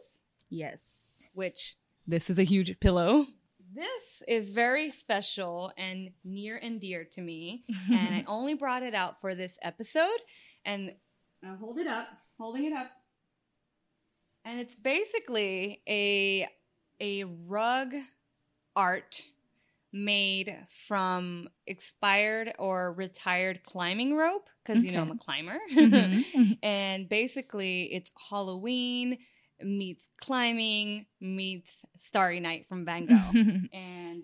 [0.50, 1.24] Yes.
[1.32, 3.28] which this is a huge pillow.
[3.74, 7.64] This is very special and near and dear to me.
[7.90, 10.20] and I only brought it out for this episode.
[10.66, 10.98] And
[11.42, 12.92] I'll hold it up, holding it up.
[14.44, 16.50] And it's basically a
[17.00, 17.96] a rug
[18.76, 19.24] art
[19.94, 25.20] made from expired or retired climbing rope because you know I'm a Okay.
[25.20, 25.60] climber.
[25.72, 26.58] Mhm.
[26.64, 29.20] and basically it's Halloween
[29.62, 33.32] meets climbing meets Starry Night from Van Gogh
[33.74, 34.24] and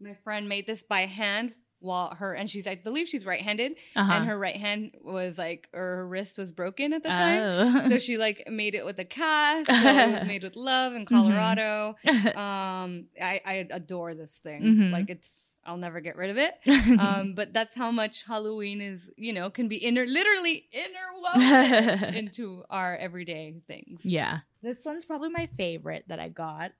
[0.00, 4.12] my friend made this by hand while her and she's I believe she's right-handed uh-huh.
[4.12, 7.42] and her right hand was like or her wrist was broken at the time.
[7.42, 7.88] Oh.
[7.88, 9.66] So she like made it with a cast.
[9.66, 11.96] So it was made with love in Colorado.
[12.06, 12.38] Mm-hmm.
[12.46, 14.62] Um, I, I adore this thing.
[14.62, 14.90] Mhm.
[14.92, 15.30] Like it's,
[15.64, 16.54] I'll never get rid of it.
[16.98, 22.62] Um, but that's how much Halloween is, you know, can be inner, literally interwoven into
[22.70, 24.00] our everyday things.
[24.04, 24.40] yeah.
[24.62, 26.72] This one's probably my favorite that I got.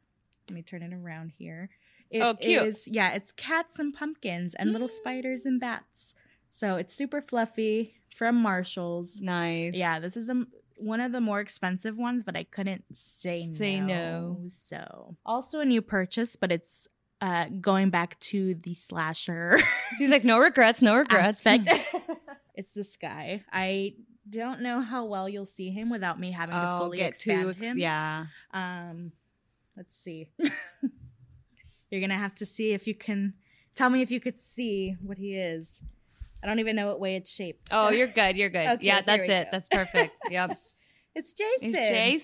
[0.49, 1.71] Let me turn it around here.
[2.11, 2.63] It Oh, cute.
[2.63, 6.15] is- yeah, it's cats and pumpkins and little spiders and bats.
[6.53, 9.21] So it's super fluffy from Marshalls.
[9.21, 9.75] Nice.
[9.75, 10.47] Yeah, this is the
[10.79, 13.87] one of the more expensive ones, but I couldn't say, Say no.
[13.87, 14.49] no.
[14.69, 16.87] So also a new purchase, but it's
[17.23, 19.59] uh going back to the slasher
[19.99, 21.41] She's like, no regrets, no regrets.
[22.55, 23.43] it's this guy.
[23.53, 23.95] I
[24.29, 27.51] don't know how well you'll see him without me having to fully get expand to,
[27.51, 27.79] ex- him.
[27.79, 28.27] yeah.
[28.53, 29.13] Um,
[29.77, 30.29] let's see.
[31.91, 33.35] You're gonna have to see if you can
[33.75, 35.69] tell me if you could see what he is.
[36.43, 37.69] I don't even know what way it's shaped.
[37.73, 38.37] Oh, you're good.
[38.37, 38.67] You're good.
[38.69, 39.45] Okay, yeah, that's it.
[39.45, 39.49] go.
[39.53, 40.15] That's perfect.
[40.31, 40.59] Yep.
[41.15, 41.75] it's Jason.
[41.75, 41.77] It's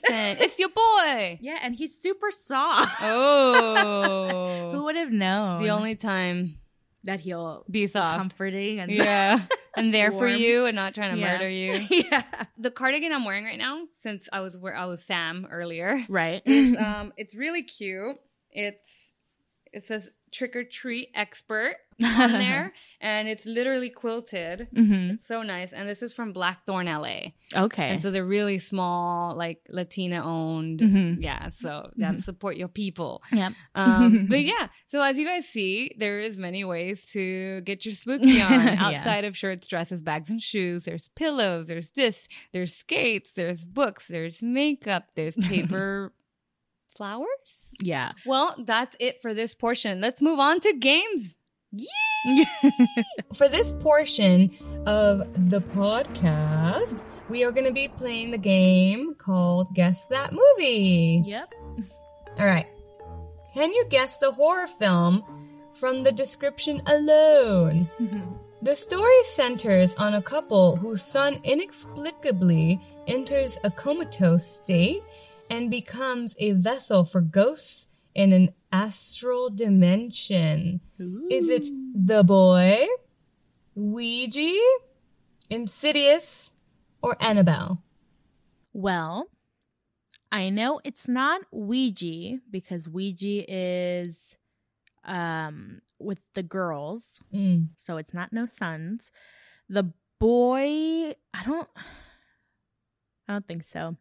[0.02, 0.04] Jason.
[0.44, 1.38] it's your boy.
[1.40, 3.00] Yeah, and he's super soft.
[3.02, 4.70] Oh.
[4.72, 5.62] Who would have known?
[5.62, 6.58] the only time
[7.04, 8.16] that he'll be soft.
[8.18, 9.40] comforting and Yeah.
[9.76, 11.32] And there for you and not trying to Yeah.
[11.32, 11.80] murder you.
[11.90, 12.22] yeah,
[12.58, 16.42] The cardigan I'm wearing right now, since I was where I was Sam earlier, right.
[16.44, 18.18] is um it's really cute.
[18.50, 19.01] It's
[19.72, 24.66] it says trick or treat expert on there and it's literally quilted.
[24.74, 25.74] hmm It's so nice.
[25.74, 27.32] And this is from Blackthorn LA.
[27.54, 27.88] Okay.
[27.90, 30.80] And so they're really small, like Latina owned.
[30.80, 31.18] Mhm.
[31.20, 31.50] Yeah.
[31.50, 33.22] So gotta support your people.
[33.30, 33.52] Yep.
[33.74, 37.94] Um, but yeah, so as you guys see, there is many ways to get your
[37.94, 38.76] spooky on Yeah.
[38.80, 40.84] outside of shirts, dresses, bags, and shoes.
[40.84, 46.14] There's pillows, there's this, there's skates, there's books, there's makeup, there's paper
[46.96, 47.56] flowers.
[47.80, 48.12] Yeah.
[48.26, 50.00] Well, that's it for this portion.
[50.00, 51.34] Let's move on to games.
[53.34, 54.50] For this portion
[54.86, 61.22] of the podcast, we are going to be playing the game called Guess That Movie.
[61.24, 61.52] yep.
[62.38, 62.66] All right.
[63.54, 65.24] Can you guess the horror film
[65.74, 67.88] from the description alone?
[67.98, 68.20] Mm-hmm.
[68.62, 75.02] The story centers on a couple whose son inexplicably enters a comatose state
[75.52, 80.80] and becomes a vessel for ghosts in an astral dimension.
[81.30, 82.86] Is it The Boy,
[83.74, 84.58] Ouija,
[85.50, 86.52] Insidious,
[87.02, 87.82] or Annabelle?
[88.72, 89.26] Well,
[90.30, 94.36] I know it's not Ouija because Ouija is
[95.04, 97.68] um with the girls, Mm.
[97.76, 99.10] so it's not no sons.
[99.68, 101.68] The boy, I don't
[103.28, 103.96] I don't think so.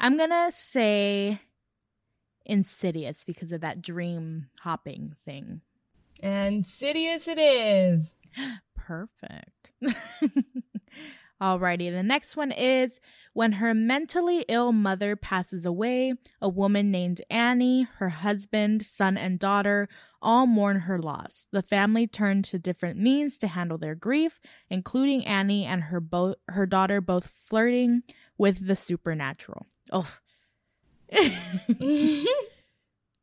[0.00, 1.40] I'm going to say
[2.46, 5.60] Insidious because of that dream hopping thing.
[6.22, 8.14] Insidious it is.
[8.74, 9.72] Perfect.
[11.42, 12.98] Alrighty, the next one is
[13.34, 19.38] when her mentally ill mother passes away, a woman named Annie, her husband, son, and
[19.38, 19.88] daughter
[20.20, 21.46] all mourn her loss.
[21.50, 26.36] The family turn to different means to handle their grief, including Annie and her bo-
[26.48, 28.02] her daughter both flirting
[28.36, 29.66] with the supernatural.
[29.92, 30.08] Oh.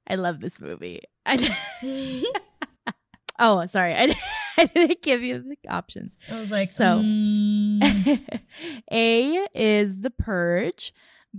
[0.10, 1.02] I love this movie.
[1.26, 1.56] I
[3.40, 3.94] oh, sorry.
[3.94, 4.16] I,
[4.58, 6.14] I didn't give you the options.
[6.32, 8.42] I was like, So- mm.
[8.92, 10.94] A is The Purge,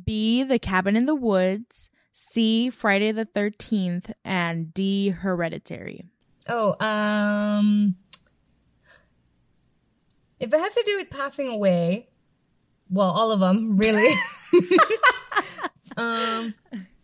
[0.04, 6.04] B, The Cabin in the Woods, C, Friday the 13th, and D, Hereditary.
[6.48, 7.96] oh, um,
[10.40, 12.08] if it has to do with passing away,
[12.90, 14.14] Well, all of them, really.
[15.96, 16.54] Um,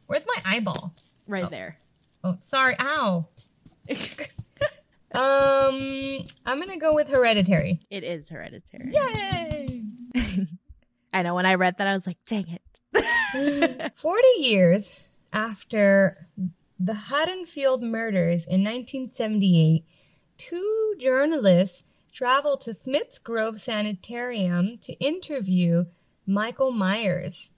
[0.07, 0.95] where's my eyeball?
[1.26, 1.78] Right there.
[2.22, 2.76] Oh, sorry.
[2.78, 3.26] Ow.
[5.14, 7.80] um, I'm gonna go with Hereditary.
[7.91, 8.91] It is hereditary.
[8.93, 9.82] Yay!
[11.12, 13.93] I know when I read that, I was like, dang it.
[13.97, 15.01] 40 years
[15.32, 16.28] after
[16.78, 19.85] the Haddonfield murders in 1978,
[20.37, 25.85] two journalists traveled to Smith's Grove Sanitarium to interview
[26.26, 27.51] Michael Myers,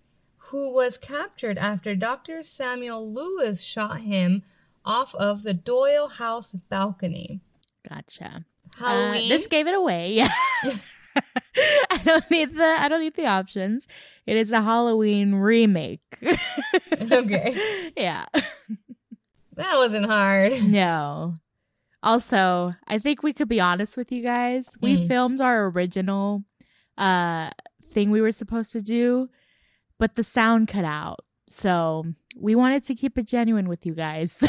[0.51, 2.43] who was captured after Dr.
[2.43, 4.43] Samuel Loomis shot him
[4.85, 7.41] off of the Doyle House balcony.
[7.89, 8.45] Gotcha.
[8.79, 9.31] Halloween.
[9.33, 10.13] Uh, this gave it away.
[10.15, 10.33] Yeah.
[11.91, 13.87] I don't need the I don't need the options.
[14.27, 16.01] It is a Halloween remake.
[17.11, 17.91] okay.
[17.97, 18.27] yeah.
[19.55, 20.63] That wasn't hard.
[20.63, 21.37] No.
[22.03, 24.69] Also, I think we could be honest with you guys.
[24.83, 25.09] We Mm.
[25.09, 26.45] filmed our original
[26.99, 27.51] uh
[27.93, 29.31] thing we were supposed to do,
[29.99, 31.21] but the sound cut out.
[31.49, 32.05] So
[32.39, 34.43] we wanted to keep it genuine with you guys.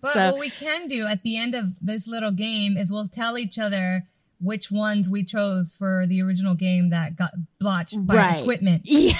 [0.00, 3.06] But So- what we can do at the end of this little game is we'll
[3.08, 4.04] tell each other
[4.40, 8.40] which ones we chose for the original game that got blotched by Right.
[8.40, 8.82] equipment.
[8.86, 9.18] yeah.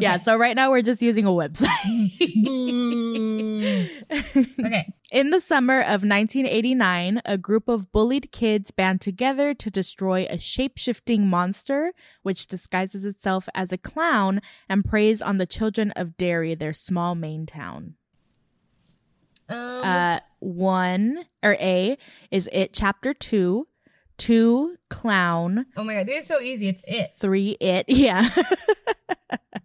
[0.00, 1.68] Yeah, so right now we're just using a website.
[4.10, 4.92] Okay.
[5.10, 10.38] In the summer of 1989, a group of bullied kids band together to destroy a
[10.38, 11.92] shape shifting monster,
[12.22, 17.14] which disguises itself as a clown and preys on the children of Derry, their small
[17.14, 17.94] Maine town.
[19.48, 21.98] Um, Uh, one, or A,
[22.30, 23.66] is It Chapter 2,
[24.20, 26.68] 2, Clown, oh my god, this is so easy.
[26.68, 27.12] It's it.
[27.18, 28.28] 3, It, yeah.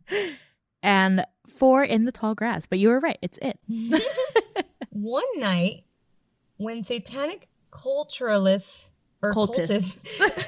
[0.84, 1.26] and
[1.58, 2.66] 4, In the Tall Grass.
[2.66, 3.60] But you were right, it's It.
[4.92, 5.84] One night,
[6.58, 8.90] when satanic culturalists
[9.22, 10.08] or Cultists.
[10.18, 10.46] cultists.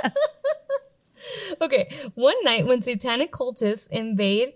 [1.60, 4.52] okay, one night when satanic cultists invade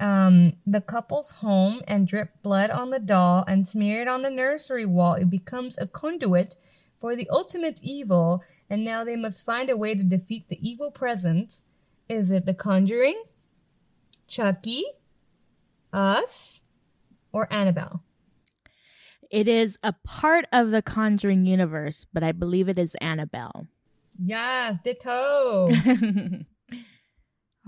[0.00, 4.30] um, the couple's home and drip blood on the doll and smear it on the
[4.30, 6.56] nursery wall, it becomes a conduit
[7.00, 10.90] for the ultimate evil, and now they must find a way to defeat the evil
[10.90, 11.62] presence.
[12.08, 13.22] Is it The Conjuring,
[14.26, 14.84] Chucky,
[15.92, 16.60] Us,
[17.32, 18.02] or Annabelle?
[19.30, 23.66] It is a part of the Conjuring universe, but I believe it is Annabelle.
[24.22, 25.68] Yes, ditto.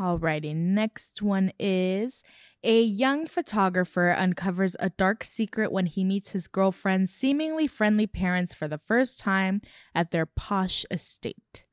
[0.01, 2.23] Alrighty, next one is
[2.65, 8.55] a young photographer uncovers a dark secret when he meets his girlfriend's seemingly friendly parents
[8.55, 9.61] for the first time
[9.95, 11.65] at their posh estate.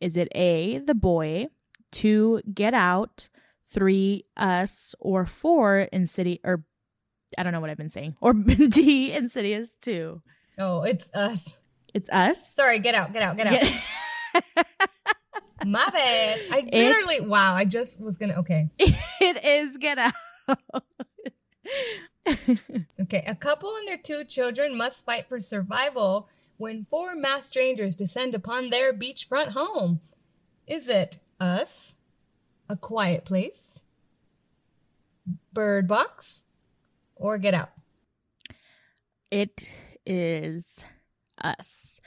[0.00, 1.46] Is it A, the boy,
[1.90, 3.28] two, get out,
[3.68, 6.64] three, us, or four, Insidious, or
[7.36, 8.32] I don't know what I've been saying, or
[8.68, 10.22] D, Insidious 2?
[10.58, 11.56] oh, it's us.
[11.94, 12.54] It's us.
[12.54, 13.62] Sorry, get out, get out, get out.
[13.62, 14.84] Yeah.
[15.66, 16.40] My bad.
[16.50, 18.68] I literally, wow, I just was gonna, okay.
[18.78, 20.14] it is get out.
[23.00, 27.96] Okay, a couple and their two children must fight for survival when four masked strangers
[27.96, 30.00] descend upon their beachfront home.
[30.66, 31.94] Is it us?
[32.68, 33.80] A quiet place?
[35.52, 36.42] Bird box?
[37.16, 37.70] Or get out?
[39.30, 39.72] it
[40.06, 40.84] is
[41.42, 42.00] us.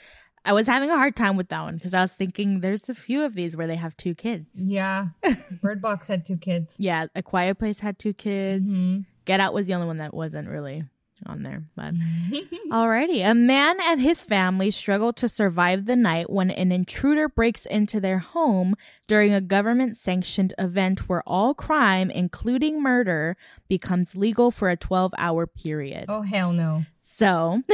[0.45, 2.93] I was having a hard time with that one because I was thinking there's a
[2.95, 4.47] few of these where they have two kids.
[4.53, 5.07] Yeah.
[5.61, 6.73] Bird box had two kids.
[6.77, 8.73] Yeah, A Quiet Place had two kids.
[8.75, 9.05] Mhm.
[9.25, 10.83] Get Out was the only one that wasn't really
[11.25, 11.63] on there.
[11.77, 11.93] But
[12.71, 17.65] alrighty, a man and his family struggle to survive the night when an intruder breaks
[17.65, 18.75] into their home
[19.07, 23.37] during a government-sanctioned event where all crime, including murder,
[23.69, 26.05] becomes legal for a 12-hour period.
[26.09, 26.83] oh, hell no.
[27.15, 27.61] So,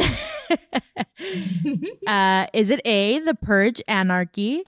[2.08, 4.64] uh, is it A, the Purge Anarchy,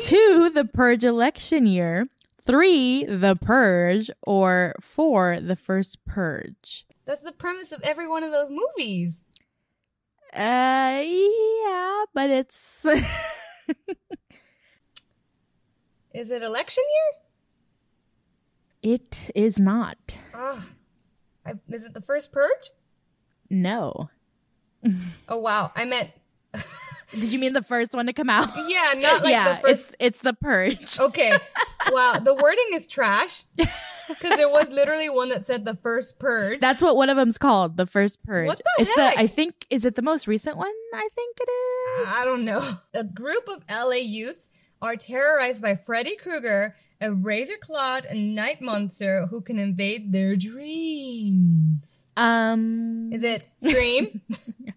[0.00, 2.06] two, the Purge Election Year,
[2.44, 6.86] three, the Purge, or four, the First Purge?
[7.04, 9.22] That's the premise of every one of those movies.
[10.32, 12.84] Uh, yeah, but it's
[16.14, 16.84] Is it election
[18.82, 18.94] year?
[18.94, 20.18] it is not.
[20.32, 20.64] Ah,
[21.68, 22.70] is it the first purge?
[23.52, 24.10] No.
[25.28, 26.10] Oh wow, I meant
[27.12, 28.48] Did you mean the first one to come out?
[28.68, 29.84] yeah, not like yeah, the first.
[29.84, 30.98] it's it's the Purge.
[30.98, 31.36] Okay,
[31.92, 36.60] wow, the wording is trash because there was literally one that said the first purge.
[36.60, 38.46] That's what one of them's called, the First Purge.
[38.46, 39.18] What the it's heck?
[39.18, 40.72] I think is it the most recent one?
[40.94, 42.08] I think it is.
[42.08, 42.78] I don't know.
[42.94, 44.48] A group of LA youths
[44.80, 52.01] are terrorized by Freddy Krueger, a razor clawed night monster who can invade their dreams.
[52.16, 54.20] Um, Is it Scream?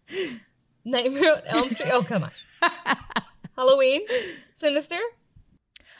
[0.85, 1.89] Nightmare on Elm Street?
[1.91, 2.31] Oh, come on.
[3.57, 4.01] Halloween?
[4.55, 4.99] Sinister?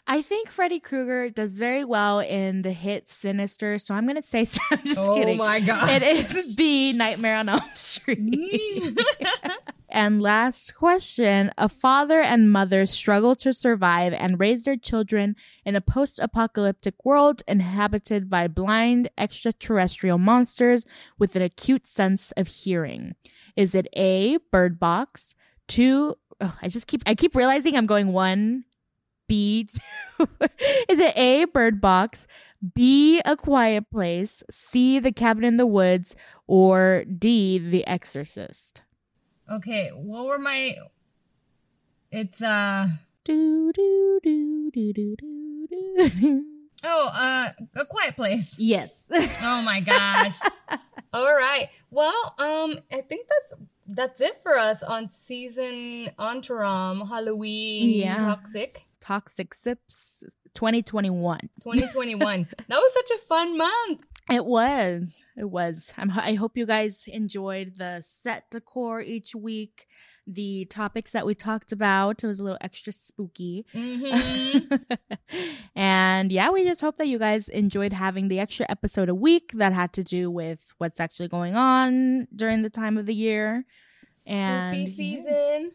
[0.07, 4.45] I think Freddy Krueger does very well in the hit Sinister, so I'm gonna say.
[4.55, 5.39] So I'm just oh kidding.
[5.39, 5.89] Oh my god!
[5.89, 8.99] It is B Nightmare on Elm Street.
[9.95, 15.75] And last question: A father and mother struggle to survive and raise their children in
[15.75, 20.85] a post-apocalyptic world inhabited by blind extraterrestrial monsters
[21.17, 23.15] with an acute sense of hearing.
[23.55, 24.37] Is it A.
[24.51, 25.33] Bird Box?
[25.67, 26.15] Two.
[26.41, 28.65] Oh, I just keep I keep realizing I'm going one
[29.29, 29.67] B.
[30.17, 30.27] two.
[30.89, 32.27] Is it A, Bird Box,
[32.73, 36.15] B, A Quiet Place, C, The Cabin in the Woods,
[36.47, 38.83] or D, The Exorcist?
[39.51, 40.75] Okay, what were my.
[42.11, 42.87] It's, uh.
[43.23, 46.45] Do, do, do, do, do, do, do.
[46.83, 48.55] Oh, uh, A Quiet Place.
[48.59, 48.91] Yes.
[49.41, 50.35] Oh my gosh.
[51.13, 51.69] All right.
[51.89, 58.17] Well, um, I think that's that's it for us on season Entourage Halloween Yeah.
[58.17, 59.95] Toxic Toxic Sips
[60.55, 61.39] 2021.
[61.63, 62.47] 2021.
[62.67, 64.01] that was such a fun month.
[64.31, 65.23] It was.
[65.37, 65.91] It was.
[65.97, 69.87] I'm, I hope you guys enjoyed the set decor each week,
[70.25, 72.23] the topics that we talked about.
[72.23, 73.65] It was a little extra spooky.
[73.71, 74.57] hmm
[75.75, 79.51] and yeah, we just hope that you guys enjoyed having the extra episode a week
[79.55, 83.65] that had to do with what's actually going on during the time of the year.
[84.27, 85.71] And- Spooky season.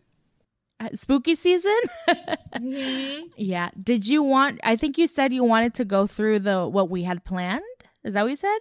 [0.81, 1.79] Uh, spooky season?
[2.57, 3.69] hmm yeah.
[3.81, 7.03] Did you want I think you said you wanted to go through the what we
[7.03, 7.61] had planned?
[8.05, 8.59] Is that what you said?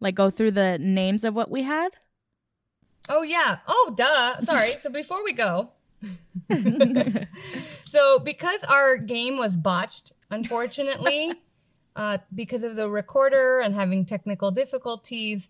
[0.00, 1.90] Like go through the names of what we had?
[3.08, 3.58] Oh yeah.
[3.66, 4.40] Oh duh.
[4.42, 4.70] Sorry.
[4.70, 5.70] so before we go,
[7.86, 11.32] so because our game was botched, unfortunately,
[11.96, 15.48] uh, because of the recorder and having technical difficulties,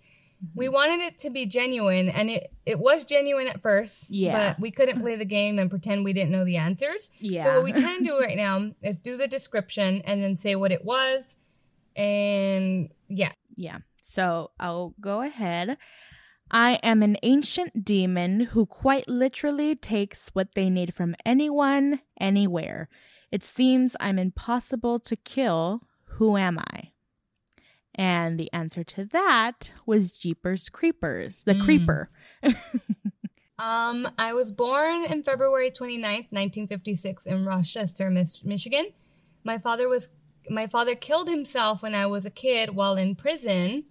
[0.55, 4.11] we wanted it to be genuine, and it it was genuine at first.
[4.11, 4.51] Yeah.
[4.51, 7.11] But we couldn't play the game and pretend we didn't know the answers.
[7.19, 7.45] Yeah.
[7.45, 10.73] So what we can do right now is do the description and then say what
[10.73, 11.37] it was,
[11.97, 13.33] and yeah.
[13.57, 13.79] Yeah.
[14.09, 15.77] So I'll go ahead.
[16.51, 22.89] I am an ancient demon who quite literally takes what they need from anyone, anywhere.
[23.33, 25.83] It seems I'm impossible to kill.
[26.05, 26.93] Who am I?
[27.97, 31.65] And the answer to that was Jeepers Creepers, the Mm.
[31.65, 32.11] creeper.
[33.59, 38.89] Um, I was born in February 29th, 1956 in Rochester, Mich- Michigan.
[39.45, 40.11] My father was
[40.51, 43.85] my father killed himself when I was a kid while in prison.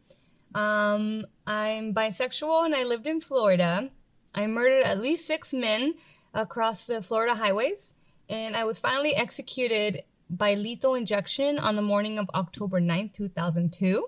[0.54, 3.90] Um, I'm bisexual and I lived in Florida.
[4.34, 5.96] I murdered at least 6 men
[6.34, 7.94] across the Florida highways
[8.30, 14.08] and I was finally executed by lethal injection on the morning of October 9th, 2002.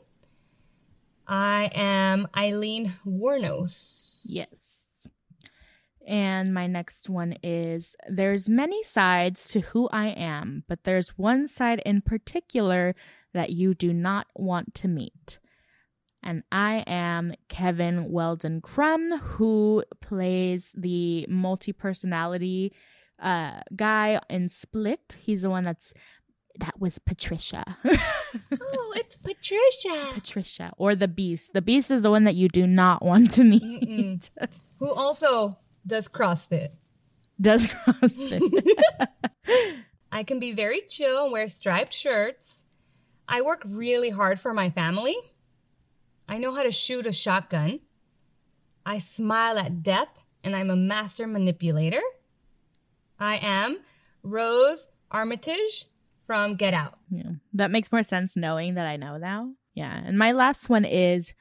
[1.27, 4.21] I am Aileen Wuornos.
[4.23, 4.66] Yes.
[6.07, 11.49] And my next one is there's many sides to who I am, but there's one
[11.49, 12.95] side in particular
[13.33, 15.39] that you do not want to meet.
[16.23, 22.71] And I am Kevin Wendell Crumb, who plays the multi personality
[23.19, 25.15] uh, guy in Split.
[25.19, 25.93] He's the one that's
[26.59, 27.77] that was Patricia.
[28.51, 30.13] Oh, it's Patricia.
[30.13, 31.53] Patricia or the Beast.
[31.53, 34.29] The Beast is the one that you do not want to meet.
[34.79, 35.57] Who also
[35.87, 36.69] does CrossFit.
[37.39, 39.07] Does CrossFit.
[40.11, 42.63] I can be very chill and wear striped shirts.
[43.27, 45.15] I work really hard for my family.
[46.29, 47.79] I know how to shoot a shotgun.
[48.85, 50.09] I smile at death
[50.43, 52.01] and I'm a master manipulator.
[53.19, 53.79] I am
[54.23, 55.85] Rose Armitage
[56.25, 56.97] from Get Out.
[57.09, 59.53] Yeah, that makes more sense knowing that I know now.
[59.73, 60.01] Yeah.
[60.05, 61.33] And my last one is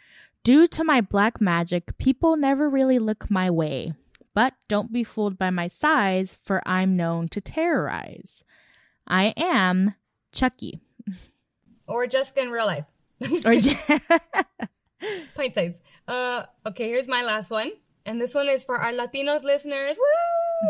[0.45, 3.95] due to my black magic, people never really look my way.
[4.37, 8.45] But don't be fooled by my size, for I'm known to terrorize.
[9.09, 9.93] I am
[10.30, 10.80] Chucky.
[11.88, 12.84] Or Jessica in real life.
[13.46, 13.53] Or.
[15.37, 15.76] Pint size.
[16.07, 17.71] Uh, okay, here's my last one.
[18.04, 19.96] And this one is for our Latinos listeners.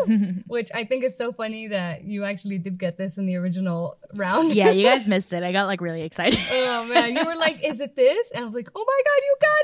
[0.07, 0.43] Woo!
[0.47, 3.97] Which I think is so funny that you actually did get this in the original
[4.15, 4.53] round.
[4.55, 5.43] yeah, you guys missed it.
[5.43, 6.39] I got like really excited.
[6.53, 9.21] oh man, you were like, "Is it this?" And I was like, "Oh my god,
[9.27, 9.63] you got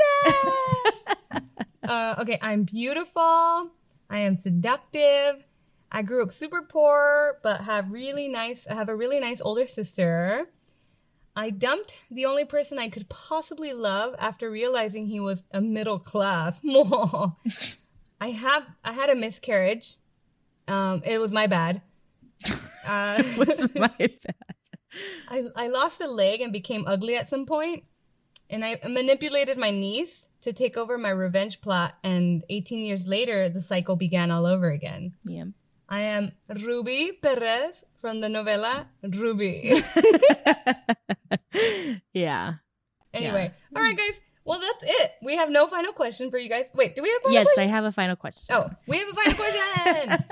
[1.37, 1.43] it!"
[1.89, 3.71] uh, okay, I'm beautiful.
[4.13, 5.47] I am seductive.
[5.91, 8.67] I grew up super poor, but have really nice.
[8.67, 10.51] I have a really nice older sister.
[11.35, 15.99] I dumped the only person I could possibly love after realizing he was a middle
[15.99, 16.61] class.
[18.21, 18.67] I have.
[18.85, 19.97] I had a miscarriage.
[20.69, 21.81] Um, it was my bad.
[22.85, 24.19] Uh, What's my bad?
[25.29, 27.85] I, I lost a leg and became ugly at some point,
[28.51, 31.95] and I manipulated my niece to take over my revenge plot.
[32.05, 35.15] And 18 years later, the cycle began all over again.
[35.25, 35.45] Yeah.
[35.89, 39.83] I am Ruby Perez from the novela Ruby.
[42.13, 42.55] yeah.
[43.13, 43.79] Anyway, yeah.
[43.79, 44.21] all right, guys.
[44.45, 45.13] Well, that's it.
[45.23, 46.71] We have no final question for you guys.
[46.75, 47.21] Wait, do we have?
[47.29, 47.63] yes, question?
[47.63, 48.57] I have a final question.
[48.57, 50.25] Oh, we have a final question.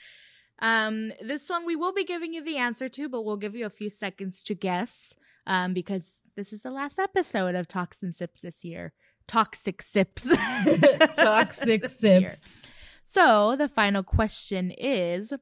[0.60, 3.66] um, this one we will be giving you the answer to, but we'll give you
[3.66, 5.16] a few seconds to guess.
[5.46, 6.04] Um, because
[6.36, 8.92] this is the last episode of Talks and Sips this year.
[9.30, 10.26] Toxic sips.
[11.14, 12.48] Toxic sips.
[13.04, 15.32] So the final question is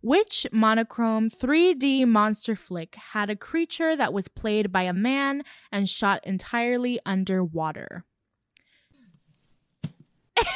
[0.00, 5.90] which monochrome 3D monster flick had a creature that was played by a man and
[5.90, 8.06] shot entirely underwater?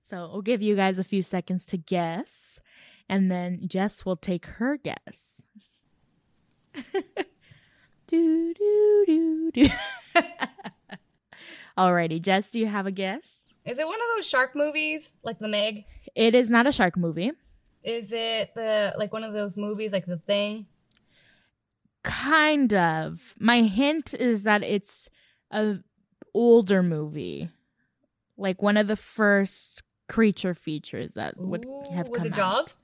[0.00, 2.58] so we'll give you guys a few seconds to guess,
[3.08, 5.40] and then Jess will take her guess.
[8.08, 9.68] Do, do, do, do.
[11.78, 13.54] Alrighty, Jess, do you have a guess?
[13.64, 15.84] Is it one of those shark movies like The Meg?
[16.14, 17.32] It is not a shark movie.
[17.84, 20.66] Is it the like one of those movies like The Thing?
[22.02, 23.34] Kind of.
[23.38, 25.08] My hint is that it's
[25.50, 25.76] a
[26.34, 27.48] older movie.
[28.36, 32.36] Like one of the first creature features that would Ooh, have come was it out.
[32.36, 32.76] Jaws?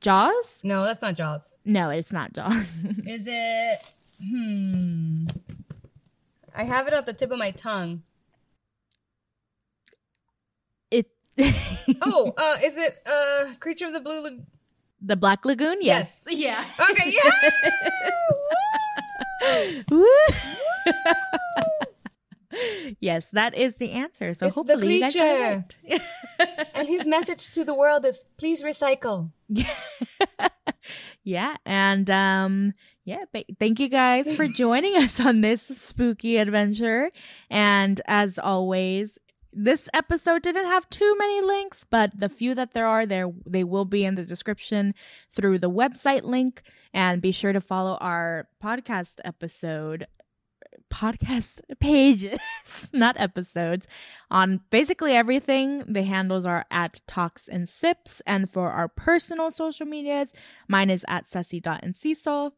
[0.00, 0.60] Jaws?
[0.62, 1.42] No, that's not Jaws.
[1.64, 2.66] No, it's not Jaws.
[3.06, 5.26] is it hmm
[6.54, 8.02] I have it at the tip of my tongue.
[10.90, 11.10] It.
[12.00, 14.46] oh, uh, is it uh, Creature of the Blue Lagoon?
[15.02, 15.78] The Black Lagoon?
[15.82, 16.24] Yes.
[16.30, 16.66] yes.
[16.78, 16.86] Yeah.
[16.90, 17.50] Okay, yeah.
[19.90, 20.06] Woo!
[23.00, 24.32] yes, that is the answer.
[24.32, 26.02] So it's hopefully you guys got it.
[26.74, 29.30] and his message to the world is please recycle.
[31.22, 32.72] yeah, and um
[33.06, 33.24] yeah,
[33.60, 37.12] thank you guys for joining us on this spooky adventure.
[37.48, 39.16] And as always,
[39.52, 43.62] this episode didn't have too many links, but the few that there are there they
[43.62, 44.92] will be in the description
[45.30, 46.62] through the website link
[46.92, 50.08] and be sure to follow our podcast episode
[50.92, 52.38] podcast pages,
[52.92, 53.86] not episodes,
[54.32, 55.84] on basically everything.
[55.86, 58.20] The handles are at Talks and Sips.
[58.26, 60.32] And for our personal social medias,
[60.68, 62.52] mine is at Cecil.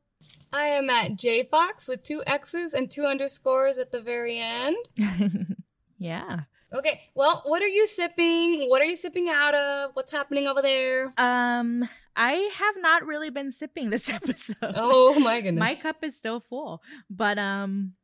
[0.52, 4.76] I am at JFox with two X's and two underscores at the very end.
[5.98, 6.40] yeah.
[6.72, 7.00] Okay.
[7.14, 8.68] Well, what are you sipping?
[8.68, 9.90] What are you sipping out of?
[9.94, 11.12] What's happening over there?
[11.16, 14.56] Um, I have not really been sipping this episode.
[14.62, 15.60] Oh my goodness.
[15.60, 16.82] my cup is still full.
[17.09, 17.94] But um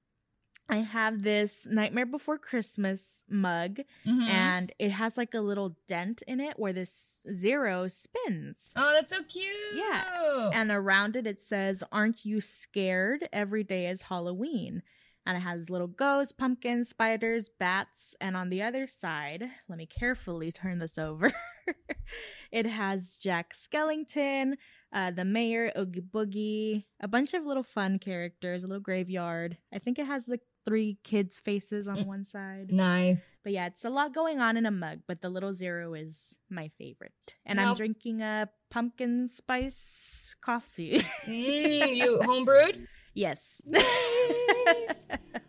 [0.69, 4.23] I have this Nightmare Before Christmas mug, mm-hmm.
[4.23, 8.59] and it has like a little dent in it where this zero spins.
[8.74, 9.47] Oh, that's so cute.
[9.74, 10.51] Yeah.
[10.53, 13.28] And around it, it says, Aren't you scared?
[13.32, 14.82] Every day is Halloween
[15.27, 19.86] and it has little ghosts, pumpkins, spiders, bats, and on the other side, let me
[19.86, 21.32] carefully turn this over.
[22.53, 24.55] it has Jack Skellington,
[24.93, 29.57] uh, the mayor, Oogie Boogie, a bunch of little fun characters, a little graveyard.
[29.73, 32.07] I think it has the three kids' faces on mm.
[32.07, 32.73] one side.
[32.73, 33.36] Nice.
[33.43, 36.36] But yeah, it's a lot going on in a mug, but the little zero is
[36.51, 37.36] my favorite.
[37.45, 37.69] And nope.
[37.69, 41.01] I'm drinking a pumpkin spice coffee.
[41.27, 42.86] mm, you homebrewed?
[43.15, 43.61] Yes.
[43.65, 43.85] Nice.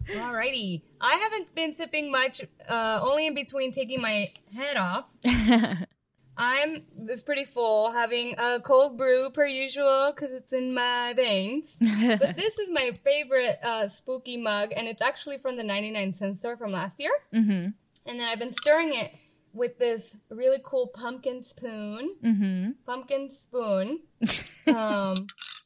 [0.09, 0.83] Alrighty.
[1.01, 5.05] I haven't been sipping much, uh, only in between taking my head off.
[6.37, 11.77] I'm this pretty full, having a cold brew per usual because it's in my veins.
[11.79, 16.37] but this is my favorite uh, spooky mug, and it's actually from the 99 cent
[16.37, 17.11] store from last year.
[17.33, 17.69] Mm-hmm.
[18.07, 19.13] And then I've been stirring it
[19.53, 22.15] with this really cool pumpkin spoon.
[22.23, 22.71] Mm-hmm.
[22.85, 24.01] Pumpkin spoon.
[24.67, 25.15] um,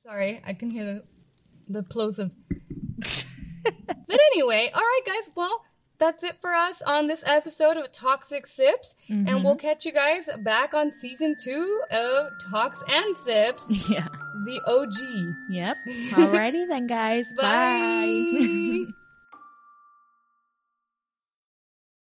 [0.04, 1.04] sorry, I can hear the
[1.70, 2.36] the plosives.
[2.98, 5.30] but anyway, all right, guys.
[5.36, 5.64] Well,
[6.00, 8.96] that's it for us on this episode of Toxic Sips.
[9.10, 9.28] Mm-hmm.
[9.28, 13.66] And we'll catch you guys back on season two of Talks and Sips.
[13.90, 14.08] Yeah.
[14.46, 15.36] The OG.
[15.50, 15.78] Yep.
[16.12, 17.34] Alrighty then, guys.
[17.34, 17.42] Bye.
[17.44, 18.69] Bye.